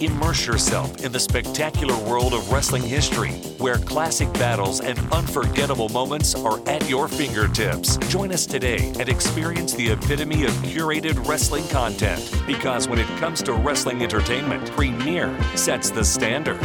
[0.00, 6.34] Immerse yourself in the spectacular world of wrestling history, where classic battles and unforgettable moments
[6.34, 7.96] are at your fingertips.
[8.08, 12.20] Join us today and experience the epitome of curated wrestling content.
[12.46, 16.60] Because when it comes to wrestling entertainment, Premier sets the standard.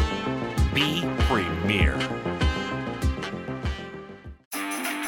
[0.73, 1.97] Be Premier.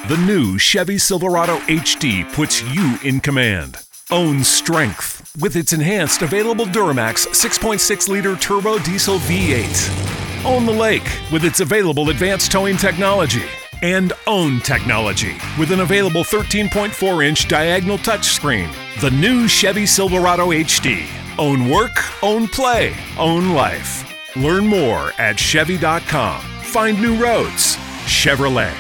[0.08, 3.78] The new Chevy Silverado HD puts you in command.
[4.12, 10.46] Own strength with its enhanced available Duramax 6.6 liter turbo diesel V8.
[10.46, 13.46] Own the lake with its available advanced towing technology.
[13.82, 18.70] And own technology with an available 13.4 inch diagonal touchscreen.
[19.02, 21.08] The new Chevy Silverado HD.
[21.40, 21.92] Own work,
[22.24, 24.08] own play, own life.
[24.36, 26.42] Learn more at Chevy.com.
[26.62, 27.76] Find new roads.
[28.06, 28.74] Chevrolet.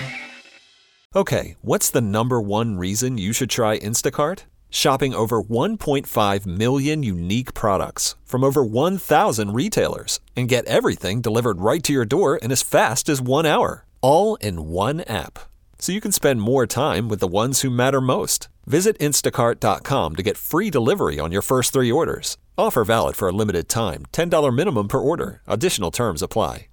[1.15, 4.43] Okay, what's the number one reason you should try Instacart?
[4.73, 11.83] Shopping over 1.5 million unique products from over 1,000 retailers and get everything delivered right
[11.83, 15.39] to your door in as fast as one hour, all in one app.
[15.77, 18.47] So you can spend more time with the ones who matter most.
[18.65, 22.37] Visit instacart.com to get free delivery on your first three orders.
[22.57, 25.41] Offer valid for a limited time $10 minimum per order.
[25.47, 26.67] Additional terms apply.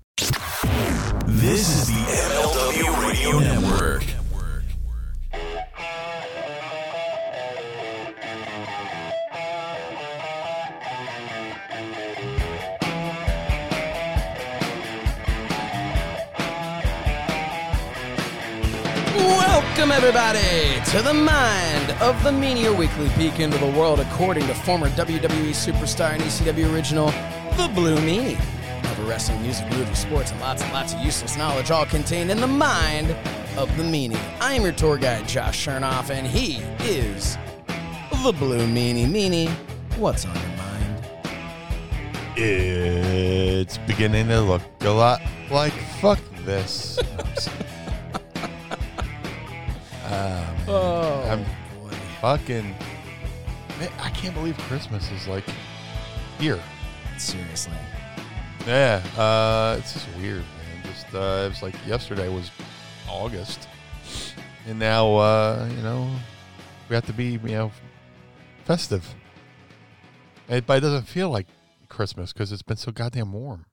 [1.26, 3.67] This is the MLW Radio Network.
[19.78, 24.44] Welcome, everybody, to the Mind of the Meanie, your weekly peek into the world according
[24.48, 27.06] to former WWE superstar and ECW original,
[27.56, 28.40] the Blue Meanie.
[28.90, 32.40] Over wrestling, music, movies, sports, and lots and lots of useless knowledge, all contained in
[32.40, 33.12] the Mind
[33.56, 34.18] of the Meanie.
[34.40, 37.38] I am your tour guide, Josh Shernoff, and he is
[38.24, 39.06] the Blue Meanie.
[39.06, 39.48] Meanie,
[39.96, 41.04] what's on your mind?
[42.36, 45.22] It's beginning to look a lot
[45.52, 46.98] like fuck this.
[50.10, 50.64] Ah, man.
[50.68, 51.44] Oh, I'm
[51.82, 51.96] boy.
[52.20, 52.74] fucking.
[53.78, 55.44] Man, I can't believe Christmas is like
[56.38, 56.58] here.
[57.18, 57.74] Seriously.
[58.66, 60.82] Yeah, uh, it's just weird, man.
[60.92, 62.50] Just uh, it was like yesterday was
[63.08, 63.68] August,
[64.66, 66.10] and now uh, you know
[66.88, 67.70] we have to be you know
[68.64, 69.06] festive.
[70.48, 71.46] It, but it doesn't feel like
[71.88, 73.66] Christmas because it's been so goddamn warm.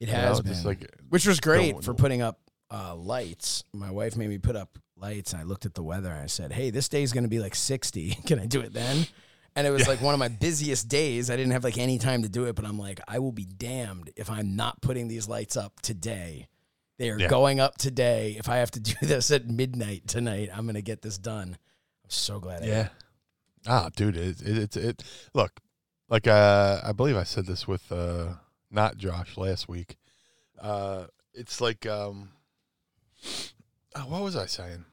[0.00, 0.62] It You has know, been.
[0.64, 2.38] like Which was great for putting up
[2.70, 3.64] uh, lights.
[3.72, 6.26] My wife made me put up lights, and I looked at the weather and I
[6.26, 8.10] said, "Hey, this day's going to be like 60.
[8.26, 9.06] Can I do it then?"
[9.54, 11.30] And it was like one of my busiest days.
[11.30, 13.46] I didn't have like any time to do it, but I'm like, I will be
[13.46, 16.48] damned if I'm not putting these lights up today.
[16.98, 17.28] They are Yeah.
[17.28, 18.36] going up today.
[18.38, 21.56] If I have to do this at midnight tonight, I'm going to get this done.
[22.04, 22.62] I'm so glad.
[22.64, 22.88] I Yeah.
[23.66, 25.02] Ah, dude, it, it, it's it.
[25.32, 25.58] Look,
[26.10, 28.34] like uh, I believe I said this with uh,
[28.70, 29.96] not Josh last week.
[30.60, 32.28] Uh, it's like um,
[33.96, 34.84] oh, what was I saying?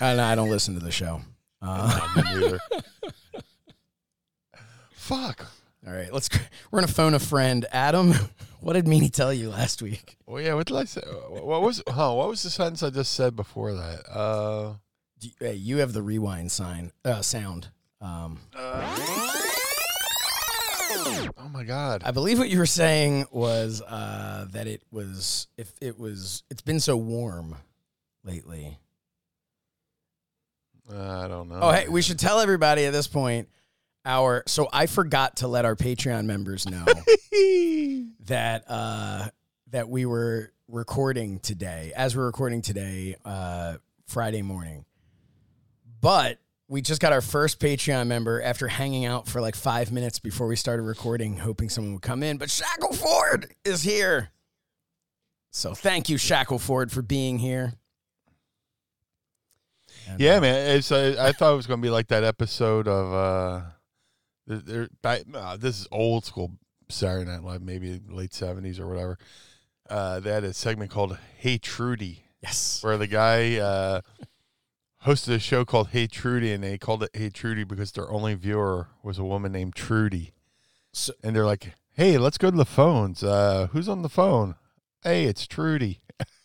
[0.00, 1.20] I, I don't listen to the show.
[1.62, 1.98] Uh.
[4.92, 5.46] Fuck.
[5.86, 6.28] all right, let's.
[6.70, 7.66] We're gonna phone a friend.
[7.72, 8.14] Adam,
[8.60, 10.16] what did Meanie tell you last week?
[10.26, 10.54] Well, yeah.
[10.54, 11.02] What did I say?
[11.02, 11.82] What was?
[11.88, 12.14] Huh?
[12.14, 14.08] What was the sentence I just said before that?
[14.08, 14.74] Uh,
[15.20, 17.68] you, hey, you have the rewind sign uh, sound.
[18.00, 18.38] Um,
[21.36, 22.02] oh my god.
[22.04, 26.62] I believe what you were saying was uh, that it was if it was it's
[26.62, 27.56] been so warm
[28.24, 28.78] lately.
[30.90, 31.60] I don't know.
[31.60, 33.48] Oh, hey, we should tell everybody at this point
[34.04, 36.84] our so I forgot to let our Patreon members know
[38.26, 39.28] that uh,
[39.70, 43.76] that we were recording today as we're recording today uh,
[44.06, 44.84] Friday morning.
[46.00, 46.38] But
[46.68, 50.46] we just got our first Patreon member after hanging out for like five minutes before
[50.46, 52.38] we started recording, hoping someone would come in.
[52.38, 54.30] But Shackleford is here.
[55.50, 57.74] So thank you, Shackleford, for being here.
[60.10, 60.76] And, Yeah, uh, man.
[60.76, 63.60] It's, uh, I thought it was going to be like that episode of uh,
[64.46, 66.52] there, uh, this is old school
[66.88, 69.18] Saturday Night Live, maybe late seventies or whatever.
[69.88, 72.82] Uh, they had a segment called "Hey Trudy," Yes.
[72.82, 74.00] where the guy uh,
[75.04, 78.34] hosted a show called "Hey Trudy," and they called it "Hey Trudy" because their only
[78.34, 80.32] viewer was a woman named Trudy.
[80.92, 83.22] So- and they're like, "Hey, let's go to the phones.
[83.22, 84.54] Uh, who's on the phone?
[85.02, 86.00] Hey, it's Trudy."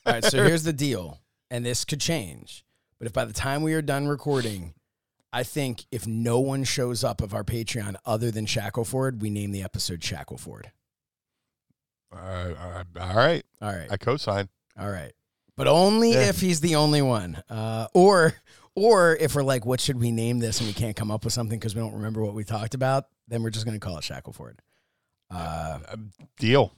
[0.05, 2.64] All right, so here's the deal, and this could change.
[3.05, 4.73] But if by the time we are done recording,
[5.31, 9.51] I think if no one shows up of our Patreon other than Shackleford, we name
[9.51, 10.71] the episode Shackleford.
[12.11, 13.43] Uh, uh, all right.
[13.61, 13.87] All right.
[13.91, 14.49] I co-sign.
[14.79, 15.11] All right.
[15.55, 16.29] But only Yeah.
[16.29, 17.43] if he's the only one.
[17.47, 18.33] Uh, or
[18.73, 21.33] or if we're like, what should we name this and we can't come up with
[21.33, 23.99] something because we don't remember what we talked about, then we're just going to call
[23.99, 24.55] it Shackleford.
[25.29, 26.73] Uh, Um, deal.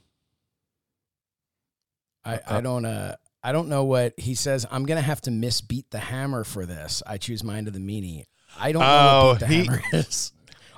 [2.26, 3.16] I, I don't uh
[3.48, 4.66] I don't know what he says.
[4.70, 7.02] I'm gonna have to misbeat the hammer for this.
[7.08, 8.26] I choose mind of the meanie.
[8.60, 8.88] I don't know
[9.22, 10.34] Oh, what beat the he- hammer is.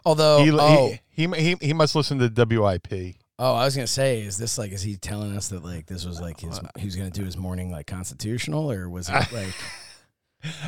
[0.06, 3.16] Although he, oh, he, he he he must listen to WIP.
[3.40, 6.06] oh, I was gonna say, is this like is he telling us that like this
[6.06, 9.54] was like his he was gonna do his morning like constitutional or was it like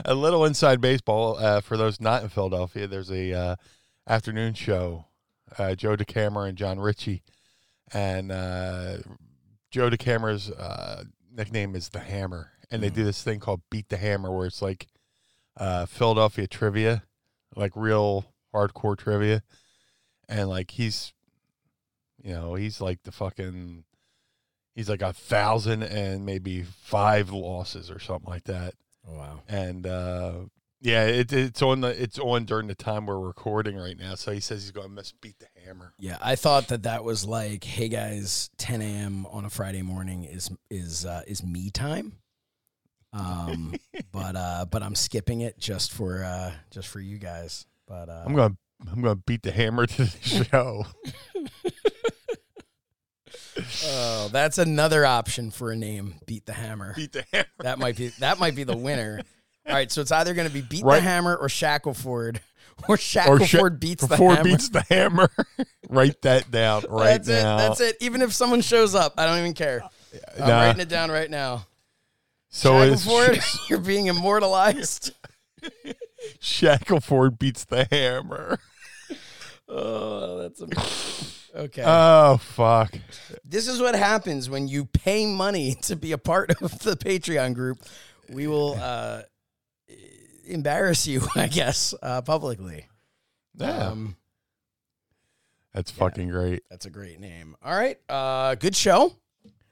[0.05, 2.87] A little inside baseball uh, for those not in Philadelphia.
[2.87, 3.55] There's a uh,
[4.07, 5.05] afternoon show.
[5.57, 7.23] Uh, Joe DeCamara and Jon Ritchie,
[7.93, 8.97] and uh,
[9.69, 13.97] Joe DeCamara's uh, nickname is the Hammer, and they do this thing called Beat the
[13.97, 14.87] Hammer, where it's like
[15.57, 17.03] uh, Philadelphia trivia,
[17.55, 19.43] like real hardcore trivia,
[20.29, 21.13] and like he's,
[22.21, 23.83] you know, he's like the fucking,
[24.75, 28.73] he's like a thousand and maybe five losses or something like that
[29.07, 29.39] Oh wow.
[29.47, 30.33] and uh,
[30.79, 34.15] yeah, it, it's on the it's on during the time we're recording right now.
[34.15, 35.60] So he says he's going to miss beat the hammer.
[35.99, 39.25] Yeah, I thought that that was like, hey guys, 10 a.m.
[39.27, 42.13] on a Friday morning is is uh, is me time.
[43.13, 43.75] Um,
[44.11, 47.65] but uh, but I'm skipping it just for uh, just for you guys.
[47.87, 48.57] But uh, I'm going to
[48.91, 50.85] I'm going to beat the hammer to the show.
[53.85, 56.15] oh, that's another option for a name.
[56.25, 56.93] Beat the hammer.
[56.95, 57.47] beat the hammer.
[57.59, 59.21] That might be that might be the winner.
[59.67, 62.39] All right, so it's either going to be beat the hammer or Shackleford,
[62.87, 64.43] or Or Shackleford Sha- beats the before hammer.
[64.43, 65.29] beats the hammer.
[65.89, 67.55] Write that down right that's now.
[67.55, 67.57] it.
[67.59, 67.97] That's it.
[68.01, 69.81] Even if someone shows up, I don't even care.
[70.39, 70.61] I'm Nah.
[70.61, 71.65] writing it down right now.
[72.49, 75.13] So it's Shackleford, you're being immortalized.
[76.41, 78.59] Shackleford beats the hammer.
[79.67, 81.27] Oh, that's amazing.
[81.53, 81.83] Okay.
[81.85, 82.93] Oh fuck!
[83.43, 87.53] this is what happens when you pay money to be a part of the Patreon
[87.53, 87.77] group.
[88.29, 89.23] We will uh,
[90.51, 92.87] embarrass you, I guess, uh, publicly.
[93.55, 94.15] Yeah, Um,
[95.73, 96.63] that's fucking great.
[96.69, 97.55] that's a great name.
[97.63, 97.97] All right.
[98.09, 99.13] Uh, good show.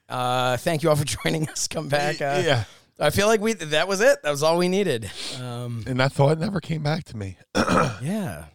[0.08, 1.68] Uh, thank you all for joining us.
[1.68, 2.20] Come back.
[2.20, 2.64] Uh, yeah,
[2.98, 4.22] I feel like we that was it.
[4.22, 5.10] That was all we needed.
[5.40, 7.36] Um, and that thought never came back to me.
[7.54, 8.46] yeah.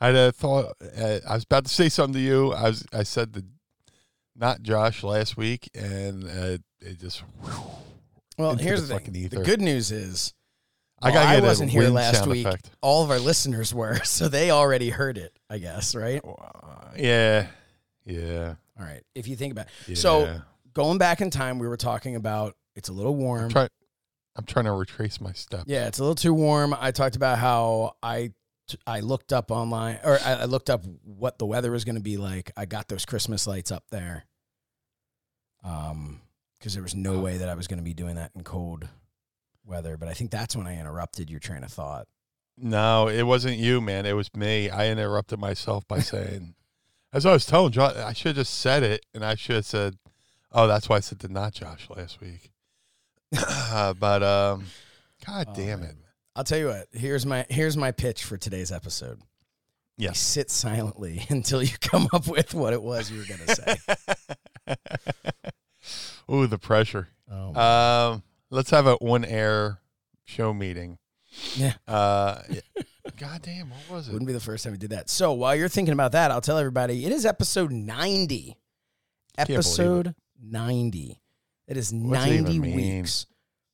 [0.00, 2.52] I uh, thought uh, I was about to say something to you.
[2.52, 3.44] I was I said the
[4.36, 7.24] not Josh last week, and uh, it just.
[8.36, 9.28] Well, here's the the, thing.
[9.28, 10.32] The good news is
[11.00, 12.46] I Well, I wasn't here last week.
[12.46, 12.70] effect.
[12.80, 15.38] all of our listeners were, so they already heard it.
[15.48, 16.20] I guess, right?
[16.24, 17.46] Uh, yeah,
[18.04, 19.02] yeah, All right.
[19.14, 19.90] If you think about it.
[19.90, 19.94] yeah.
[19.96, 20.40] So
[20.74, 23.44] going back in time, we were talking about it's a little warm.
[23.44, 23.68] I'm trying.
[24.36, 25.64] I'm trying to retrace my steps.
[25.66, 26.74] yeah, it's a little too warm.
[26.78, 28.32] I talked about how I
[28.86, 32.02] I looked up online or I, I looked up what the weather was going to
[32.02, 32.52] be like.
[32.56, 34.26] I got those Christmas lights up there.
[35.64, 36.20] Um,
[36.58, 38.88] because there was no way that I was going to be doing that in cold
[39.68, 39.96] weather.
[39.96, 42.08] But I think that's when I interrupted your train of thought.
[42.56, 44.04] No, it wasn't you, man.
[44.06, 44.68] It was me.
[44.70, 46.54] I interrupted myself by saying,
[47.12, 49.66] as I was telling Josh, I should have just said it, and I should have
[49.66, 49.96] said,
[50.50, 52.50] "Oh, that's why I said to not Josh last week."
[54.00, 54.64] but um,
[55.24, 55.90] God Oh, damn man.
[55.90, 55.96] it!
[56.34, 56.86] I'll tell you what.
[56.92, 59.20] Here's my here's my pitch for today's episode.
[60.00, 63.54] You sit silently until you come up with what it was you were going to
[63.54, 64.74] say.
[66.32, 67.08] Ooh, the pressure.
[67.30, 67.54] Oh,
[68.12, 69.80] Um, let's have a on-air
[70.24, 70.98] show meeting.
[71.54, 71.74] yeah.
[71.86, 72.40] Uh,
[73.16, 74.12] God damn, what was it?
[74.12, 75.08] Wouldn't be the first time we did that.
[75.10, 78.36] So while you're thinking about that, I'll tell everybody it is episode 90.
[78.36, 78.56] believe
[79.38, 81.20] Episode 90.
[81.66, 82.76] It is What's it 90 mean?
[82.76, 83.26] weeks.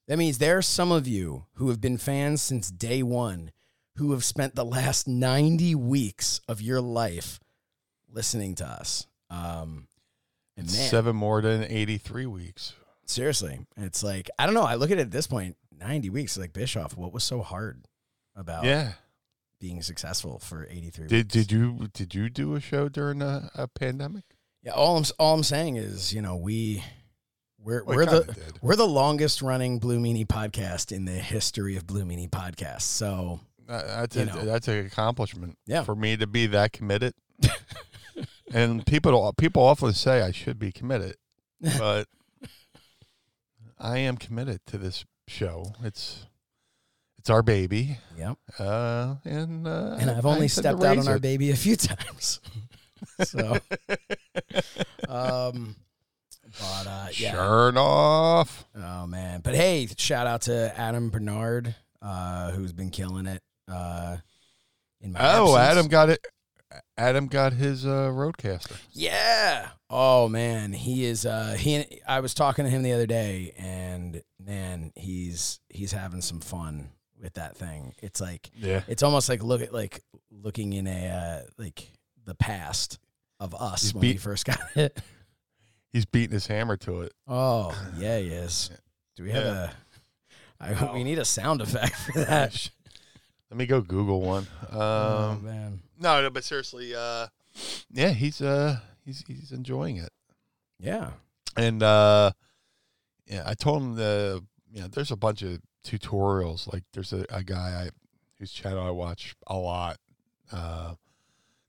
[0.09, 3.51] That means there are some of you who have been fans since day one
[3.97, 7.41] who have spent the last 90 weeks of your life
[8.11, 9.07] listening to us.
[9.31, 9.89] Um,
[10.57, 12.75] and man, Seven more than eighty-three weeks.
[13.07, 14.63] Seriously, it's like, I don't know.
[14.63, 17.87] I look at it at this point 90 weeks, like Bischoff, what was so hard
[18.37, 18.93] about Yeah.
[19.61, 21.33] being successful for 83 Did weeks?
[21.35, 24.25] did you did you do a show during a, a pandemic?
[24.63, 26.83] Yeah, all I'm all I'm saying is, you know, we
[27.59, 28.59] we're Well, we're the did.
[28.63, 32.83] we're the longest running Blue Meanie podcast in the history of Blue Meanie podcasts.
[32.83, 34.45] So Uh, that's a, know.
[34.45, 35.59] that's an accomplishment.
[35.67, 35.83] Yeah.
[35.85, 37.15] For me to be that committed.
[38.53, 41.17] and people people often say I should be committed,
[41.79, 42.07] but
[43.85, 45.75] I am committed to this show.
[45.83, 46.25] It's
[47.19, 47.99] it's our baby.
[48.17, 48.39] Yep.
[48.59, 52.41] Uh, and uh, and I've only stepped out on our baby a few times.
[53.25, 53.59] so,
[55.09, 55.77] um,
[56.59, 57.33] but uh, yeah.
[57.33, 58.65] Sure enough.
[58.75, 63.43] Oh man, but hey, shout out to Adam Bernard, uh, who's been killing it.
[63.69, 64.17] Uh,
[65.03, 65.59] in my Oh, absence.
[65.59, 66.27] Adam got it.
[66.97, 68.77] Adam got his uh, RodeCaster.
[68.93, 69.69] Yeah.
[69.91, 71.25] Oh man, he is.
[71.27, 72.01] Uh, he.
[72.07, 76.91] I was talking to him the other day, and man, he's he's having some fun
[77.21, 77.95] with that thing.
[78.03, 78.83] It's like Yeah.
[78.89, 80.01] it's almost like look at like
[80.31, 81.91] looking in a uh, like
[82.25, 82.99] the past
[83.41, 84.99] of us He's when we first got it.
[85.93, 87.13] He's beating his hammer to it.
[87.29, 88.71] Oh yeah, he is.
[89.17, 89.71] Do we have Yeah.
[90.61, 90.89] a?
[90.89, 92.71] I, we need a sound effect for that.
[93.51, 94.47] Let me go Google one.
[94.73, 95.81] oh Um, man.
[96.05, 97.27] No, no, but seriously, uh,
[97.91, 100.11] yeah, he's uh, he's he's enjoying it,
[100.79, 101.11] Yeah.
[101.57, 102.31] and uh,
[103.27, 106.73] yeah, I told him the you know there's a bunch of tutorials.
[106.73, 107.91] Like there's a, a guy I
[108.39, 109.97] whose channel I watch a lot.
[110.53, 110.95] Uh,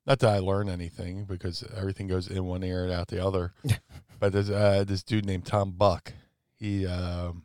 [0.05, 3.53] not that I learn anything because everything goes in one ear and out the other.
[4.19, 6.13] but there's uh, this dude named Tom Buck.
[6.55, 7.43] He um,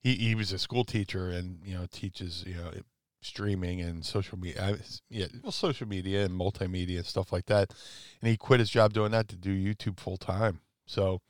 [0.00, 2.70] he he was a school teacher and you know teaches you know
[3.20, 4.78] streaming and social media.
[5.08, 7.74] Yeah, well, social media and multimedia and stuff like that.
[8.20, 10.60] And he quit his job doing that to do YouTube full time.
[10.86, 11.20] So,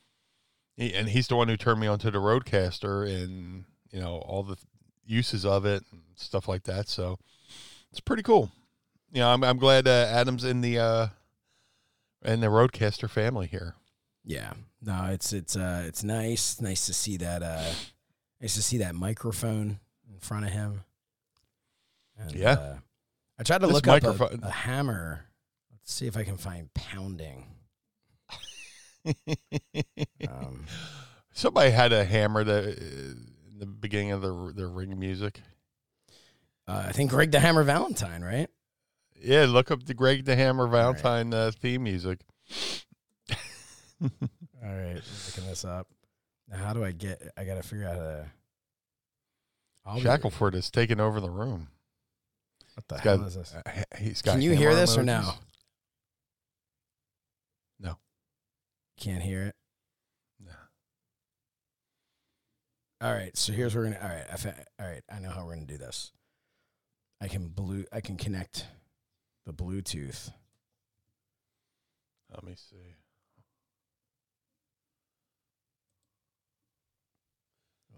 [0.77, 4.57] and he's the one who turned me onto the RodeCaster and you know all the
[5.05, 6.89] uses of it and stuff like that.
[6.89, 7.19] So,
[7.91, 8.51] it's pretty cool.
[9.13, 11.07] You know, I'm I'm glad uh, Adam's in the uh
[12.25, 13.75] in the RodeCaster family here.
[14.25, 14.53] Yeah.
[14.83, 16.61] No, it's it's uh it's nice.
[16.61, 17.73] Nice to see that uh
[18.41, 19.81] nice to see that microphone
[20.13, 20.85] in front of him.
[22.19, 22.51] And, Yeah.
[22.53, 22.77] Uh,
[23.39, 25.27] I tried to This look up a, a hammer.
[25.71, 27.47] Let's see if I can find pounding.
[30.29, 30.67] Um,
[31.33, 32.71] Somebody had a hammer that uh,
[33.51, 35.41] in the beginning of the the ring music.
[36.67, 38.49] uh, I think Greg the Hammer Valentine, right?
[39.21, 42.21] Yeah, look up the Greg the Hammer Valentine uh, theme music.
[44.03, 44.11] All
[44.63, 45.87] right, looking this up.
[46.49, 47.23] Now, how do I get?
[47.37, 48.27] I got to figure out how to.
[49.87, 51.69] I'll be- Shackleford has taken over the room.
[52.79, 53.55] What the He's hell got, is this?
[53.57, 55.33] uh, he- he's got Can you hear hammer this or no?
[57.81, 57.99] No.
[59.01, 59.57] Can't hear it.
[60.39, 60.53] No.
[63.01, 64.01] All right, so here's what we're gonna.
[64.01, 64.27] All right.
[64.79, 65.03] I, all right.
[65.11, 66.13] I know how we're gonna do this.
[67.21, 67.85] I can blue.
[67.93, 68.67] I can connect
[69.45, 70.31] the Bluetooth.
[72.33, 72.95] Let me see.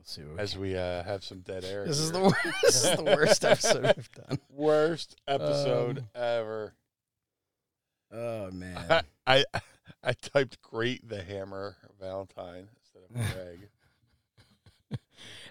[0.01, 0.23] Let's see.
[0.23, 1.85] What we As can- we uh, have some dead air.
[1.87, 2.37] this is the worst.
[2.63, 4.39] this is the worst episode we've done.
[4.51, 6.75] worst episode Um, ever.
[8.13, 9.03] Oh man.
[9.27, 9.45] I
[10.03, 13.69] I typed "Great the Hammer Valentine" instead of Greg.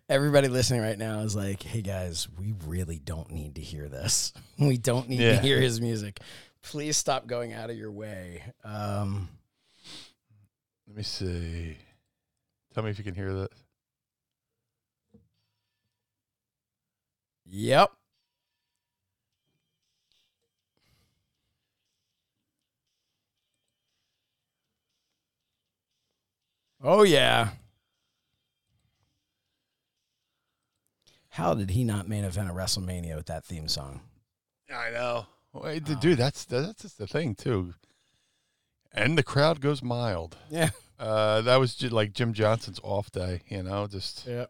[0.09, 4.33] Everybody listening right now is like, "Hey guys, we really don't need to hear this.
[4.57, 5.35] We don't need Yeah.
[5.35, 6.19] to hear his music.
[6.63, 9.29] Please stop going out of your way." Um,
[10.87, 11.77] Let me see.
[12.73, 13.51] Tell me if you can hear that.
[17.49, 17.91] Yep.
[26.81, 27.49] Oh yeah.
[31.29, 34.01] How did he not main event a WrestleMania with that theme song?
[34.73, 35.27] I know.
[35.53, 35.95] Wait, Oh.
[35.95, 37.73] dude, that's that's just the thing too.
[38.93, 40.37] And the crowd goes mild.
[40.49, 40.71] Yeah.
[40.99, 43.87] Uh, that was ju- like Jim Johnston's off day, you know.
[43.87, 44.45] Just Yeah.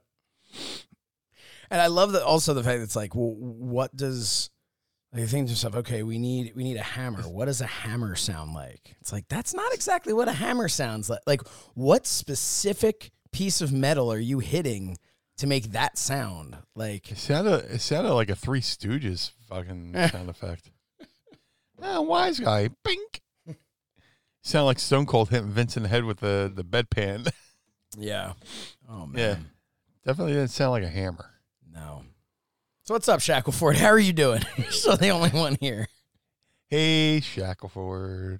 [1.71, 4.49] And I love that also the fact that it's like, well, what does
[5.13, 7.21] like you think to yourself, okay, we need we need a hammer.
[7.23, 8.95] What does a hammer sound like?
[9.01, 11.21] It's like that's not exactly what a hammer sounds like.
[11.25, 11.41] Like,
[11.73, 14.97] what specific piece of metal are you hitting
[15.37, 16.57] to make that sound?
[16.75, 20.71] Like it sounded it sounded like a Three Stooges fucking sound effect.
[21.81, 23.21] Ah, wise guy, bink.
[24.41, 27.29] Sound like Stone Cold hitting Vince in the head with the the bedpan.
[27.97, 28.33] Yeah.
[28.87, 29.17] Oh man.
[29.17, 29.35] Yeah.
[30.05, 31.31] Definitely didn't sound like a hammer.
[31.79, 32.03] No.
[32.83, 33.75] So what's up, Shackleford?
[33.75, 34.41] How are you doing?
[34.57, 35.87] You're still the only one here.
[36.67, 38.39] Hey, Shackleford.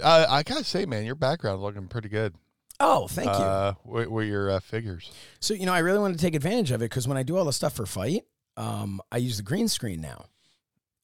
[0.00, 2.34] Uh, I gotta say, man, your background looking pretty good.
[2.78, 3.32] Oh, thank you.
[3.32, 3.74] Uh,
[4.22, 5.10] your uh, figures.
[5.40, 7.36] So you know, I really want to take advantage of it because when I do
[7.36, 8.24] all the stuff for FITE,
[8.56, 10.26] um, I use the green screen now.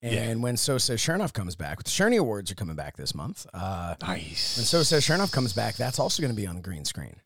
[0.03, 0.35] And Yeah.
[0.43, 3.47] when So Says Shernoff comes back, the Cherny Awards are coming back this month.
[3.53, 4.57] Uh, Nice.
[4.57, 7.17] when So Says Shernoff comes back, that's also going to be on the green screen.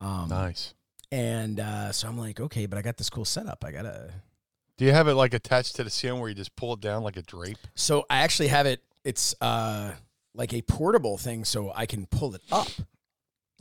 [0.00, 0.74] Um, Nice.
[1.12, 3.64] And uh, so I'm like, okay, but I got this cool setup.
[3.64, 4.10] I gotta.
[4.78, 7.02] Do you have it like attached to the ceiling where you just pull it down
[7.04, 7.58] like a drape?
[7.74, 8.80] So I actually have it.
[9.04, 9.92] It's uh,
[10.34, 12.68] like a portable thing, so I can pull it up.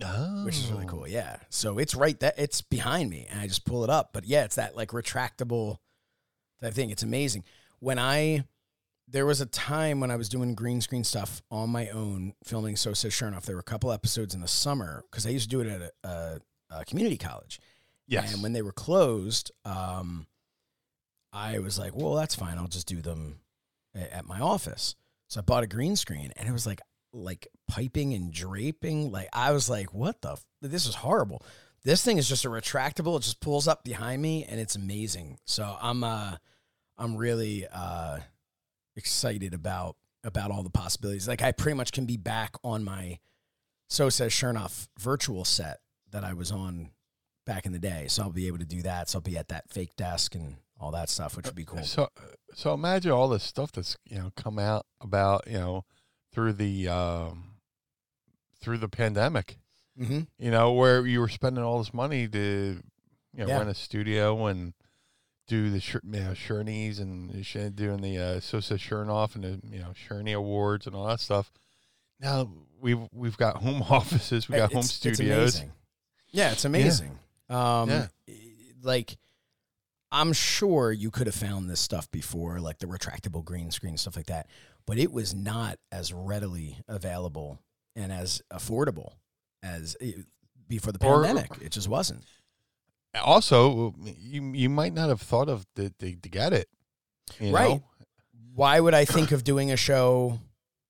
[0.04, 0.46] Oh.
[0.46, 1.08] which is really cool.
[1.08, 1.38] Yeah.
[1.50, 4.14] So it's right that it's behind me, and I just pull it up.
[4.14, 5.78] But yeah, it's that like retractable
[6.62, 6.90] type thing.
[6.90, 7.44] It's amazing.
[7.80, 8.46] When I
[9.08, 12.78] there was a time when I was doing green screen stuff on my own, filming
[12.78, 13.44] So Says Shernoff.
[13.44, 15.82] There were a couple episodes in the summer because I used to do it at
[15.82, 16.40] a, a,
[16.72, 17.60] a community college.
[18.08, 18.34] Yes.
[18.34, 20.28] And when they were closed, um,
[21.34, 22.58] I was like, well, that's fine.
[22.58, 23.40] I'll just do them
[23.96, 24.96] a- at my office.
[25.30, 26.82] So I bought a green screen and it was like
[27.14, 29.12] like piping and draping.
[29.12, 30.34] Like I was like, what the?
[30.34, 31.42] F- this is horrible.
[31.84, 33.18] This thing is just a retractable.
[33.18, 35.38] It just pulls up behind me and it's amazing.
[35.46, 36.36] So I'm uh
[36.98, 38.20] I'm really uh
[38.96, 41.28] excited about about all the possibilities.
[41.28, 43.20] Like I pretty much can be back on my
[43.90, 45.80] so says Shernoff virtual set
[46.12, 46.92] that I was on
[47.46, 48.06] back in the day.
[48.08, 49.10] So I'll be able to do that.
[49.10, 51.84] So I'll be at that fake desk and all that stuff, which would be cool.
[51.84, 52.10] So,
[52.54, 55.86] so imagine all this stuff that's you know come out about you know
[56.34, 57.56] through the um,
[58.62, 59.58] through the pandemic.
[60.00, 60.22] Mm-hmm.
[60.40, 62.80] You know where you were spending all this money to
[63.34, 63.58] you know Yeah.
[63.58, 64.74] rent a studio and
[65.48, 66.34] do the you know,
[67.06, 71.08] and doing the uh, So Says Shernoff and the you know Sherney Awards and all
[71.08, 71.52] that stuff.
[72.20, 72.50] Now
[72.80, 75.62] we've we've got home offices, we got home It's- it's studios.
[76.34, 76.40] Amazing.
[76.48, 77.20] yeah, it's amazing.
[77.50, 78.08] Um, Yeah.
[78.84, 79.18] Like,
[80.12, 84.16] I'm sure you could have found this stuff before, like the retractable green screen, stuff
[84.16, 84.48] like that,
[84.86, 87.60] but it was not as readily available
[87.96, 89.14] and as affordable
[89.64, 90.26] as it,
[90.68, 91.52] before the Or- pandemic.
[91.62, 92.24] it just wasn't.
[93.22, 96.70] Also, you you might not have thought of the, the, to get it.
[97.40, 97.70] you Right.
[97.70, 97.84] know?
[98.54, 100.40] Why would I think of doing a show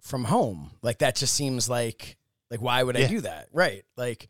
[0.01, 0.71] from home?
[0.81, 2.17] Like that just seems like
[2.50, 3.50] like why would I do that?
[3.51, 3.83] Right.
[3.98, 4.29] Like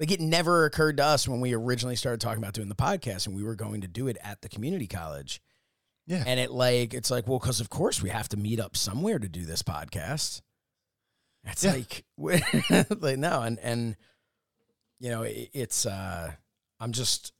[0.00, 3.26] like it never occurred to us when we originally started talking about doing the podcast
[3.26, 5.40] and we were going to do it at the community college.
[6.06, 6.22] Yeah.
[6.26, 9.18] And it like it's like, well, because of course we have to meet up somewhere
[9.18, 10.40] to do this podcast.
[11.44, 11.72] It's Yeah.
[11.72, 12.04] like
[13.00, 13.96] like no, and and
[15.00, 16.32] you know, it, it's uh
[16.80, 17.32] I'm just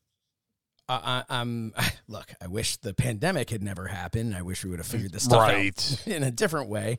[0.88, 1.72] I, I'm
[2.08, 2.32] look.
[2.40, 4.34] I wish the pandemic had never happened.
[4.34, 5.68] I wish we would have figured this stuff Right.
[5.68, 6.98] out in a different way.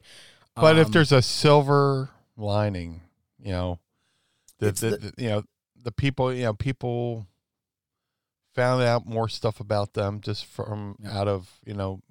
[0.56, 3.02] But if Um, there's a silver lining,
[3.40, 3.80] you know,
[4.60, 5.44] the, the, the- you know
[5.82, 7.26] the people, you know, people
[8.56, 11.18] found out more stuff about them just from Yeah.
[11.20, 12.02] out of you know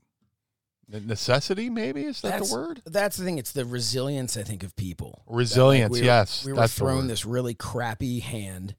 [0.88, 1.68] ne- necessity.
[1.70, 2.82] Maybe is that that's the word?
[2.86, 3.38] That's the thing.
[3.38, 5.22] It's the resilience I think of people.
[5.26, 5.92] That, like, Resilience.
[5.92, 8.74] we were- yes, we were thrown this really crappy hand,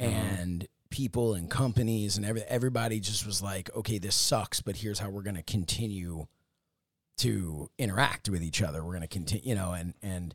[0.00, 0.06] Mhm.
[0.08, 5.00] and people and companies and every, everybody just was like, okay, this sucks, but here's
[5.00, 6.26] how we're going to continue
[7.18, 8.82] to interact with each other.
[8.82, 10.34] We're going to continue, you know, and, and,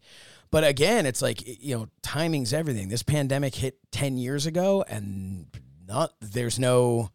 [0.49, 2.89] but again, it's like, you know, timing's everything.
[2.89, 5.47] This pandemic hit 10 years ago and
[5.87, 7.11] not, there's no,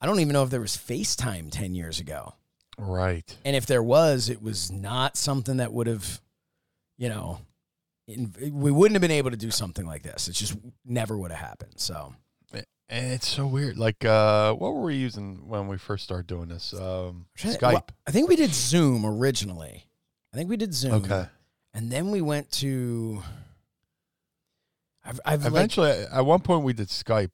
[0.00, 2.34] I don't even know if there was FaceTime 10 years ago.
[2.78, 3.36] Right.
[3.44, 6.20] And if there was, it was not something that would have,
[6.96, 7.40] you know,
[8.06, 10.28] in, we wouldn't have been able to do something like this.
[10.28, 11.74] It just never would have happened.
[11.76, 12.14] So,
[12.88, 13.76] it's so weird.
[13.78, 16.72] Like, uh, what were we using when we first started doing this?
[16.72, 17.60] Um, Skype.
[17.62, 19.86] Well, I think we did Zoom originally.
[20.32, 20.94] I think we did Zoom.
[21.04, 21.26] okay.
[21.74, 23.22] And then we went to.
[25.04, 27.30] I've, I've like, Eventually, at one point, we did Skype.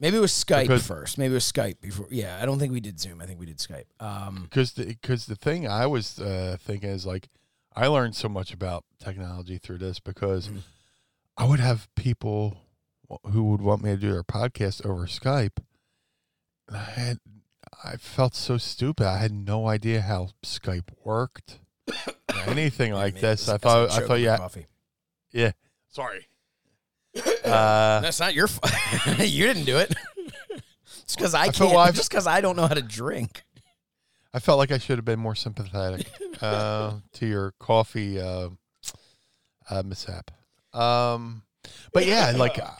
[0.00, 1.18] maybe it was Skype because- first.
[1.18, 2.06] Maybe it was Skype before.
[2.10, 3.20] Yeah, I don't think we did Zoom.
[3.20, 3.84] I think we did Skype.
[4.00, 7.28] Um, because the because the thing I was uh, thinking is like
[7.74, 10.60] I learned so much about technology through this because Mhm.
[11.36, 12.56] I would have people
[13.32, 15.58] who would want me to do their podcast over Skype.
[16.72, 17.18] I had
[17.84, 19.06] I felt so stupid.
[19.06, 21.60] I had no idea how Skype worked.
[22.46, 23.48] anything like this.
[23.48, 24.66] I thought I thought yeah Coffee.
[25.32, 25.52] yeah.
[25.88, 26.26] Sorry.
[27.46, 28.72] Uh, That's not your fault.
[29.20, 29.94] you didn't do it.
[30.84, 31.94] Just because I I can't.
[31.94, 33.44] Just because I don't know how to drink.
[34.34, 36.06] I felt like I should have been more sympathetic
[36.42, 38.50] uh, to your coffee uh,
[39.70, 40.30] uh, mishap.
[40.74, 41.42] Um,
[41.94, 42.74] but yeah, like Oh,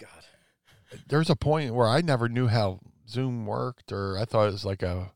[1.08, 4.52] there was a point where I never knew how Zoom worked, or I thought it
[4.52, 5.12] was like a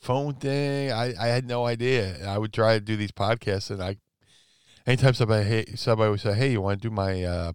[0.00, 0.92] phone thing.
[0.92, 2.14] I, I had no idea.
[2.16, 3.96] And I would try to do these podcasts, and I
[4.86, 7.52] anytime somebody hey, somebody would say, "Hey, you want to do my uh,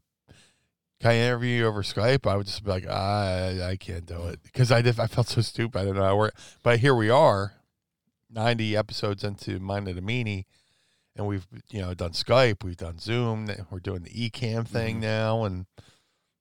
[0.99, 4.27] can I interview you over Skype?" I would just be like, "I I can't do
[4.27, 5.79] it," because I did, I felt so stupid.
[5.79, 6.35] I don't know how work.
[6.63, 7.53] But here we are,
[8.29, 10.45] ninety episodes into Mind of the Meanie.
[11.15, 15.01] And we've you know done Skype, we've done Zoom, we're doing the eCamm thing Mhm.
[15.01, 15.67] now, and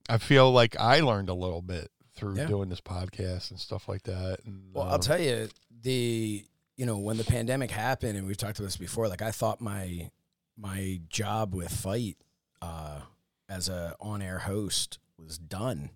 [0.08, 2.46] I feel like I learned a little bit through Yeah.
[2.46, 4.40] doing this podcast and stuff like that.
[4.44, 5.48] And, Well, uh, I'll tell you
[5.82, 6.44] the
[6.76, 9.08] you know when the pandemic happened, and we've talked about this before.
[9.08, 10.10] Like I thought my
[10.56, 12.16] my job with FITE
[12.60, 13.00] uh,
[13.48, 15.90] as a on air host was done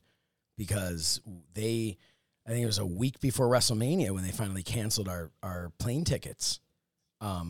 [0.56, 1.20] because
[1.54, 1.98] they.
[2.46, 6.04] I think it was a week before WrestleMania when they finally canceled our our plane
[6.04, 6.60] tickets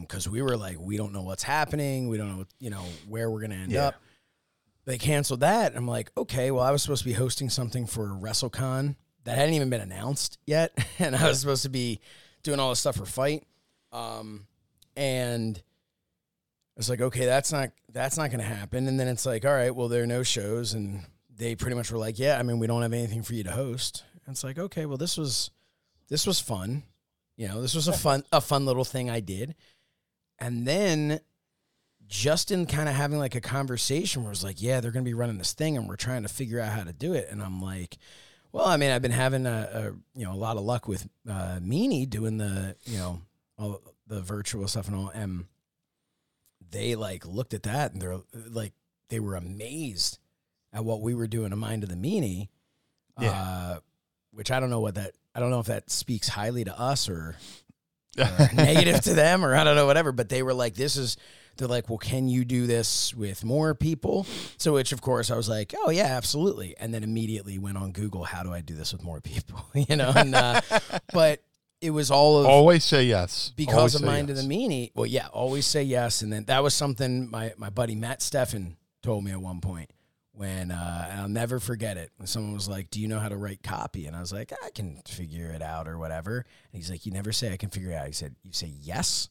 [0.01, 3.31] because we were like, we don't know what's happening, we don't know you know where
[3.31, 3.89] we're gonna end Yeah.
[3.89, 3.95] up.
[4.87, 5.77] They canceled that.
[5.77, 8.95] I'm like, okay, well, I was supposed to be hosting something for WrestleCon
[9.25, 12.01] that hadn't even been announced yet, and I was supposed to be
[12.45, 13.45] doing all this stuff for FITE,
[13.93, 14.47] um,
[14.97, 18.87] and I was like, okay, that's not that's not going to happen.
[18.87, 21.03] And then it's like, all right, well, there are no shows, and
[21.35, 23.51] they pretty much were like, yeah, I mean, we don't have anything for you to
[23.53, 24.05] host.
[24.25, 25.51] And it's like, okay, well, this was
[26.09, 26.85] this was fun,
[27.37, 29.57] you know, this was a fun a fun little thing I did.
[30.39, 31.19] and then
[32.09, 35.09] just in kind of having like a conversation where it's like, yeah, they're going to
[35.09, 37.29] be running this thing and we're trying to figure out how to do it.
[37.31, 37.99] And I'm like,
[38.53, 41.09] well, I mean, I've been having a, a you know, a lot of luck with
[41.29, 43.23] uh, Meanie doing the, you know,
[43.59, 45.09] all the virtual stuff and all.
[45.09, 45.47] And
[46.71, 48.73] they like looked at that and they're like,
[49.09, 50.19] they were amazed
[50.73, 52.49] at what we were doing to Mind of the Meanie.
[53.21, 53.31] Yeah.
[53.31, 53.79] Uh,
[54.33, 57.09] which I don't know what that, I don't know if that speaks highly to us
[57.09, 57.37] or,
[58.19, 60.13] or negative to them or I don't know, whatever.
[60.13, 61.17] But they were like, this is,
[61.57, 64.27] they're like, well, can you do this with more people?
[64.59, 66.77] So, which of course I was like, oh yeah, absolutely.
[66.79, 69.65] And then immediately went on Google, how do I do this with more people?
[69.75, 70.61] you know, and, uh,
[71.13, 71.43] but
[71.81, 73.53] it was all of Always say yes.
[73.57, 74.39] because Always of Mind yes.
[74.39, 74.91] of the Meanie.
[74.95, 76.23] Well, yeah, always say yes.
[76.23, 79.91] And then that was something my, my buddy Matt Steffen told me at one point
[80.33, 82.11] when, uh, and I'll never forget it.
[82.17, 84.07] When someone was like, Do you know how to write copy?
[84.07, 86.39] And I was like, I can figure it out or whatever.
[86.39, 88.07] And he's like, You never say I can figure it out.
[88.07, 89.29] He said, You say yes,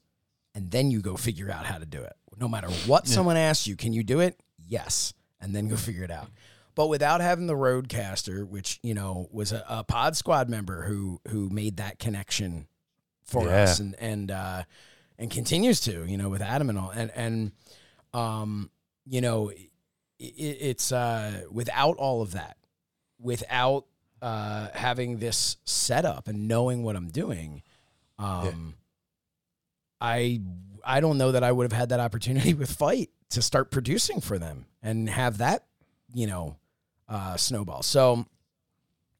[0.55, 2.13] and then you go figure out how to do it.
[2.39, 4.39] No matter what someone asks you, can you do it?
[4.67, 5.13] Yes.
[5.39, 6.27] And then go figure it out.
[6.73, 11.21] But without having the RodeCaster, which, you know, was a, a pod squad member who
[11.27, 12.67] who made that connection
[13.23, 13.63] for Yeah.
[13.63, 14.63] us and and uh
[15.17, 16.89] and continues to, you know, with Adam and all.
[16.89, 17.51] And and
[18.13, 18.69] um,
[19.05, 19.63] you know, it,
[20.19, 22.57] it's uh without all of that,
[23.19, 23.85] without
[24.21, 27.61] uh having this setup and knowing what I'm doing,
[28.19, 28.73] um
[30.01, 30.41] I
[30.85, 34.21] I don't know that I would have had that opportunity with FITE to start producing
[34.21, 35.65] for them and have that,
[36.13, 36.57] you know,
[37.09, 37.81] uh, snowball.
[37.81, 38.25] So,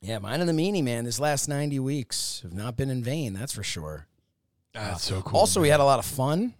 [0.02, 1.06] yeah, Mind of the Meanie man.
[1.06, 3.34] This last ninety weeks have not been in vain.
[3.34, 4.08] That's for sure.
[4.74, 5.40] That's so cool.
[5.40, 6.54] also, we had a lot of fun.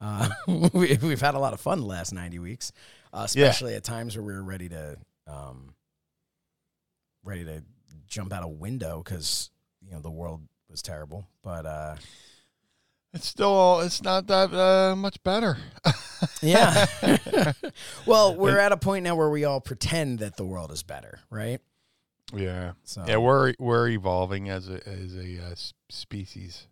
[0.00, 0.28] Uh,
[0.72, 2.72] we, we've had a lot of fun the last ninety weeks,
[3.12, 3.46] uh, Yeah.
[3.46, 5.74] especially at times where we were ready to, um,
[7.24, 7.62] ready to
[8.06, 11.26] jump out a window because you know the world was terrible.
[11.42, 11.96] But uh,
[13.14, 13.80] It's still.
[13.80, 15.56] It's not that uh, much better.
[16.42, 16.86] Yeah.
[18.06, 21.20] well, we're at a point now where we all pretend that the world is better,
[21.30, 21.60] right?
[22.34, 22.72] yeah.
[22.84, 25.54] So Yeah, we're we're evolving as a as a uh,
[25.88, 26.66] species,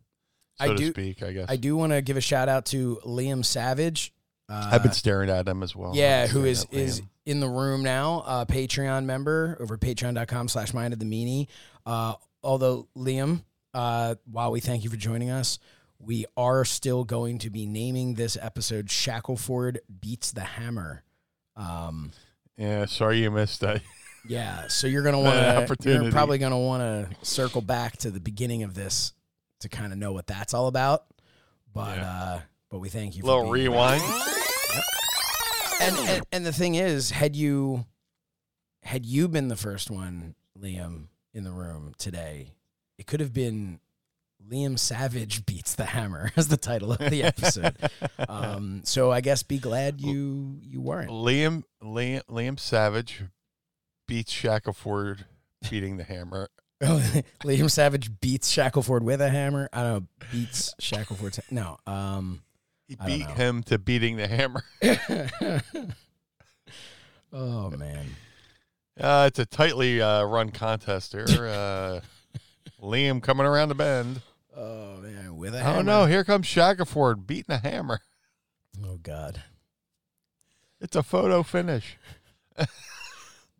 [0.59, 1.23] so I to do- speak.
[1.23, 4.13] I guess I do want to give a shout out to Liam Savage.
[4.49, 5.93] Uh, I've been staring at him as well.
[5.95, 10.93] yeah, who is is in the room now, a Patreon member over patreon.com slash mind
[10.93, 11.47] of the meanie.
[11.87, 13.43] Uh, although Liam,
[13.73, 15.59] uh, while we thank you for joining us,
[15.99, 21.03] we are still going to be naming this episode Shackleford Beats the Hammer.
[21.57, 22.13] Um,
[22.57, 23.83] Yeah, sorry you missed that.
[24.27, 25.77] Yeah, so you're gonna want to.
[26.03, 29.13] You're probably gonna want to circle back to the beginning of this
[29.61, 31.05] to kind of know what that's all about.
[31.75, 32.11] But Yeah.
[32.11, 33.21] uh, but we thank you.
[33.21, 34.03] for Little rewind.
[35.81, 37.85] And, and and the thing is, had you
[38.83, 42.53] had you been the first one, Liam, in the room today,
[42.97, 43.79] it could have been
[44.51, 47.77] Liam Savage beats the hammer as the title of the episode.
[48.29, 51.11] um, so I guess be glad you you weren't.
[51.11, 53.23] Liam Liam Liam Savage
[54.07, 55.25] beats Shackleford
[55.71, 56.49] beating the hammer.
[56.83, 59.69] Liam Savage beats Shackleford with a hammer.
[59.73, 61.41] I don't know, beats Shackleford.
[61.51, 61.79] No.
[61.87, 62.43] Um,
[62.87, 64.63] He beat him to beating the hammer.
[67.33, 68.07] oh man.
[69.01, 71.25] Uh, it's a tightly uh, run contest here.
[71.29, 72.01] Uh,
[72.81, 74.21] Liam coming around the bend.
[74.57, 75.79] Oh man, with a hammer.
[75.79, 76.07] Oh no!
[76.07, 78.01] Here comes Shackleford beating a hammer.
[78.85, 79.43] Oh god.
[80.81, 81.97] It's a photo finish.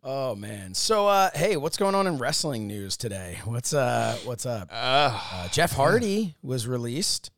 [0.07, 0.75] Oh man.
[0.75, 3.39] So uh hey, what's going on in wrestling news today?
[3.45, 4.69] What's uh what's up?
[4.71, 7.31] Uh, Uh, Jeff Hardy was released.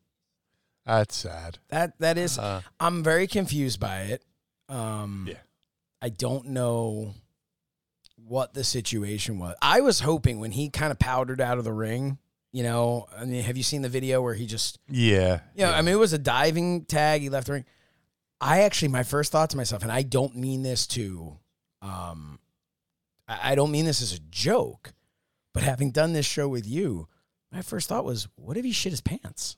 [0.84, 1.58] that's sad.
[1.70, 4.22] That that is Uh, I'm very confused by it.
[4.68, 5.38] Um Yeah.
[6.02, 7.14] I don't know
[8.16, 9.56] what the situation was.
[9.62, 12.18] I was hoping when he kind of powdered out of the ring,
[12.52, 15.40] you know, I mean, have you seen the video where he just yeah.
[15.54, 17.20] Yeah, I mean, it was a diving tag.
[17.22, 17.64] He left the ring.
[18.40, 21.38] I actually, my first thought to myself, and I don't mean this to,
[21.82, 22.38] um,
[23.26, 24.92] I I don't mean this as a joke,
[25.52, 27.08] but having done this show with you,
[27.52, 29.56] my first thought was, what if he shit his pants?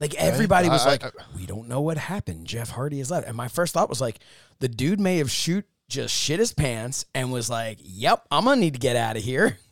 [0.00, 2.46] Like everybody was I- like, I- we don't know what happened.
[2.46, 4.18] Jeff Hardy is left, and my first thought was like,
[4.58, 8.60] the dude may have shoot just shit his pants and was like, yep, I'm gonna
[8.60, 9.58] need to get out of here.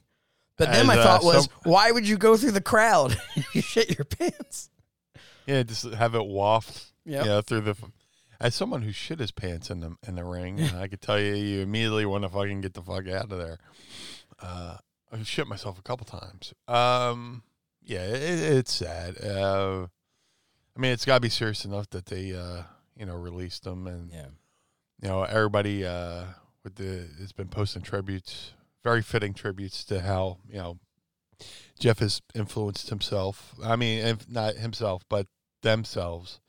[0.59, 3.17] But then As, my uh, thought was, some- why would you go through the crowd?
[3.55, 4.71] you shit your pants.
[5.47, 6.93] Yeah, just have it waft.
[7.07, 7.25] Yep.
[7.25, 7.77] Know, through the.
[8.41, 11.35] As someone who shit his pants in the in the ring, I could tell you,
[11.35, 13.59] you immediately want to fucking get the fuck out of there.
[14.41, 14.77] Uh,
[15.11, 16.53] I shit myself a couple times.
[16.69, 17.43] Um,
[17.83, 19.17] yeah, it, it's sad.
[19.25, 19.87] Uh,
[20.77, 22.63] I mean, it's got to be serious enough that they, uh,
[22.97, 24.27] you know, released them, and Yeah.
[25.03, 26.25] you know, everybody uh,
[26.63, 28.53] with the has been posting tributes,
[28.85, 30.79] very fitting tributes to how you know
[31.79, 33.55] Jeff has influenced himself.
[33.63, 35.27] I mean, if not himself, but
[35.63, 36.41] themselves,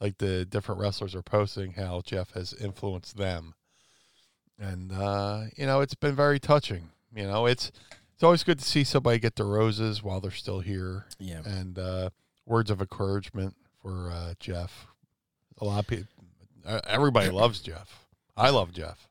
[0.00, 3.54] like the different wrestlers are posting how Jeff has influenced them,
[4.58, 6.90] and uh, you know it's been very touching.
[7.14, 7.70] You know, it's
[8.14, 11.42] it's always good to see somebody get the roses while they're still here, Yeah.
[11.44, 12.10] and uh,
[12.46, 14.86] words of encouragement for uh, Jeff.
[15.60, 16.08] A lot of people,
[16.86, 18.04] everybody loves Jeff.
[18.36, 19.08] I love Jeff.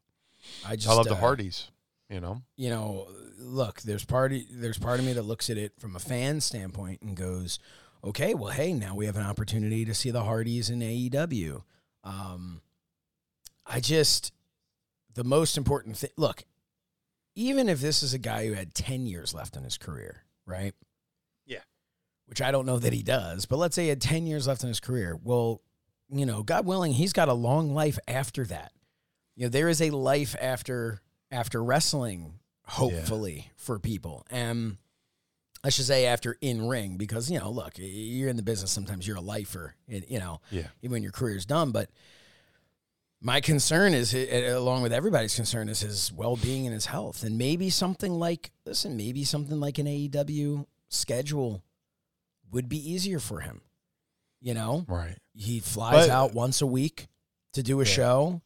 [0.66, 1.70] I just I love the uh, Hardys.
[2.10, 3.08] You know, you know,
[3.40, 7.02] look, there's party there's part of me that looks at it from a fan standpoint
[7.02, 7.58] and goes,
[8.04, 11.64] okay, well, hey, now we have an opportunity to see the Hardys in AEW.
[12.04, 12.62] Um,
[13.66, 14.32] I just
[15.16, 16.12] the most important thing.
[16.16, 16.44] Look,
[17.34, 20.76] even if this is a guy who had ten years left in his career, right?
[21.48, 21.64] Yeah.
[22.28, 24.62] Which I don't know that he does, but let's say he had ten years left
[24.62, 25.20] in his career.
[25.24, 25.62] Well,
[26.10, 28.72] you know, God willing, he's got a long life after that.
[29.36, 31.02] You know, there is a life after
[31.36, 34.26] after wrestling, hopefully for people.
[34.32, 34.78] And
[35.64, 38.72] I should say after in ring because you know, look, you're in the business.
[38.72, 40.68] Sometimes you're a lifer, and, you know, Yeah.
[40.82, 41.72] even when your career's done.
[41.72, 41.90] But
[43.22, 47.24] my concern is, eh, along with everybody's concern, is his well being and his health,
[47.24, 51.64] and maybe something like listen, maybe something like an AEW schedule
[52.52, 53.62] would be easier for him.
[54.42, 55.18] You know, right?
[55.34, 57.08] he flies But- out once a week
[57.54, 57.92] to do a Yeah.
[57.92, 58.42] show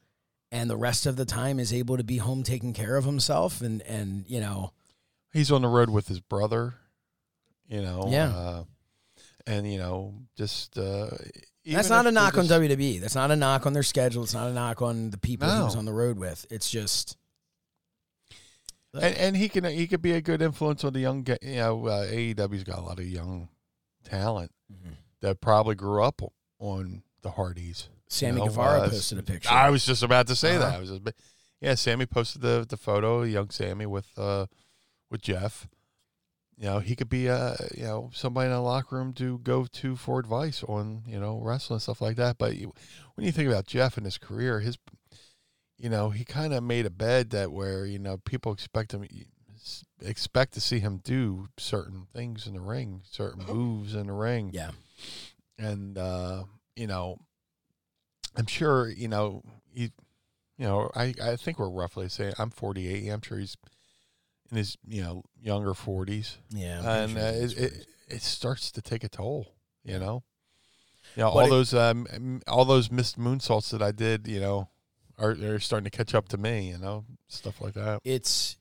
[0.51, 3.62] and the rest of the time is able to be home taking care of himself
[3.62, 4.73] and and you know
[5.31, 6.73] He's on the road with his brother.
[7.67, 8.29] You know, Yeah.
[8.35, 8.63] uh,
[9.45, 11.09] and you know, just uh,
[11.65, 12.99] that's not a knock they're on WWE.
[12.99, 14.23] That's not a knock on their schedule.
[14.23, 15.65] It's not a knock on the people he No.
[15.65, 16.47] was on the road with.
[16.49, 17.15] It's just
[18.93, 21.25] and, and he can he could be a good influence on the young.
[21.43, 23.49] You know, uh, AEW's got a lot of young
[24.03, 24.93] talent Mhm.
[25.21, 26.21] that probably grew up
[26.57, 27.88] on the Hardys.
[28.10, 29.50] Sammy know, Guevara uh, posted a picture.
[29.50, 30.65] I was just about to say Uh-huh.
[30.69, 30.76] that.
[30.76, 31.02] I was just,
[31.62, 34.48] yeah, Sammy posted the the photo, young Sammy with uh
[35.10, 35.67] with Jeff.
[36.58, 39.65] You know, he could be uh you know somebody in a locker room to go
[39.65, 42.38] to for advice on you know wrestling and stuff like that.
[42.38, 42.74] But you,
[43.15, 44.78] when you think about Jeff and his career, his
[45.78, 49.06] you know he kind of made a bed that where you know people expect him
[50.02, 54.50] expect to see him do certain things in the ring, certain moves in the ring
[54.54, 54.72] yeah.
[55.58, 56.43] and uh,
[56.76, 57.19] you know,
[58.36, 59.92] I'm sure you know he,
[60.58, 63.10] you know, I I think we're roughly saying I'm 48.
[63.10, 63.58] I'm sure he's
[64.52, 67.04] in his you know younger 40s, Yeah.
[67.04, 69.54] And pretty uh, it, it it starts to take a toll.
[69.84, 70.24] You know,
[71.15, 74.39] you know But all it- those um all those missed moonsaults that I did, you
[74.39, 74.70] know,
[75.18, 76.70] are are starting to catch up to me.
[76.72, 78.02] You know, stuff like that.
[78.04, 78.58] it's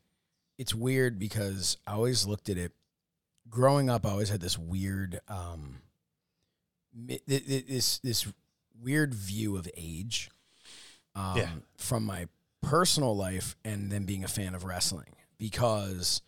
[0.59, 2.73] it's weird because I always looked at it
[3.49, 5.81] growing up I always had this weird um
[6.95, 8.27] mi- th- th- this this
[8.83, 10.31] weird view of age
[11.15, 11.51] um Yeah.
[11.77, 12.29] from my
[12.63, 16.23] personal life and then being a fan of wrestling because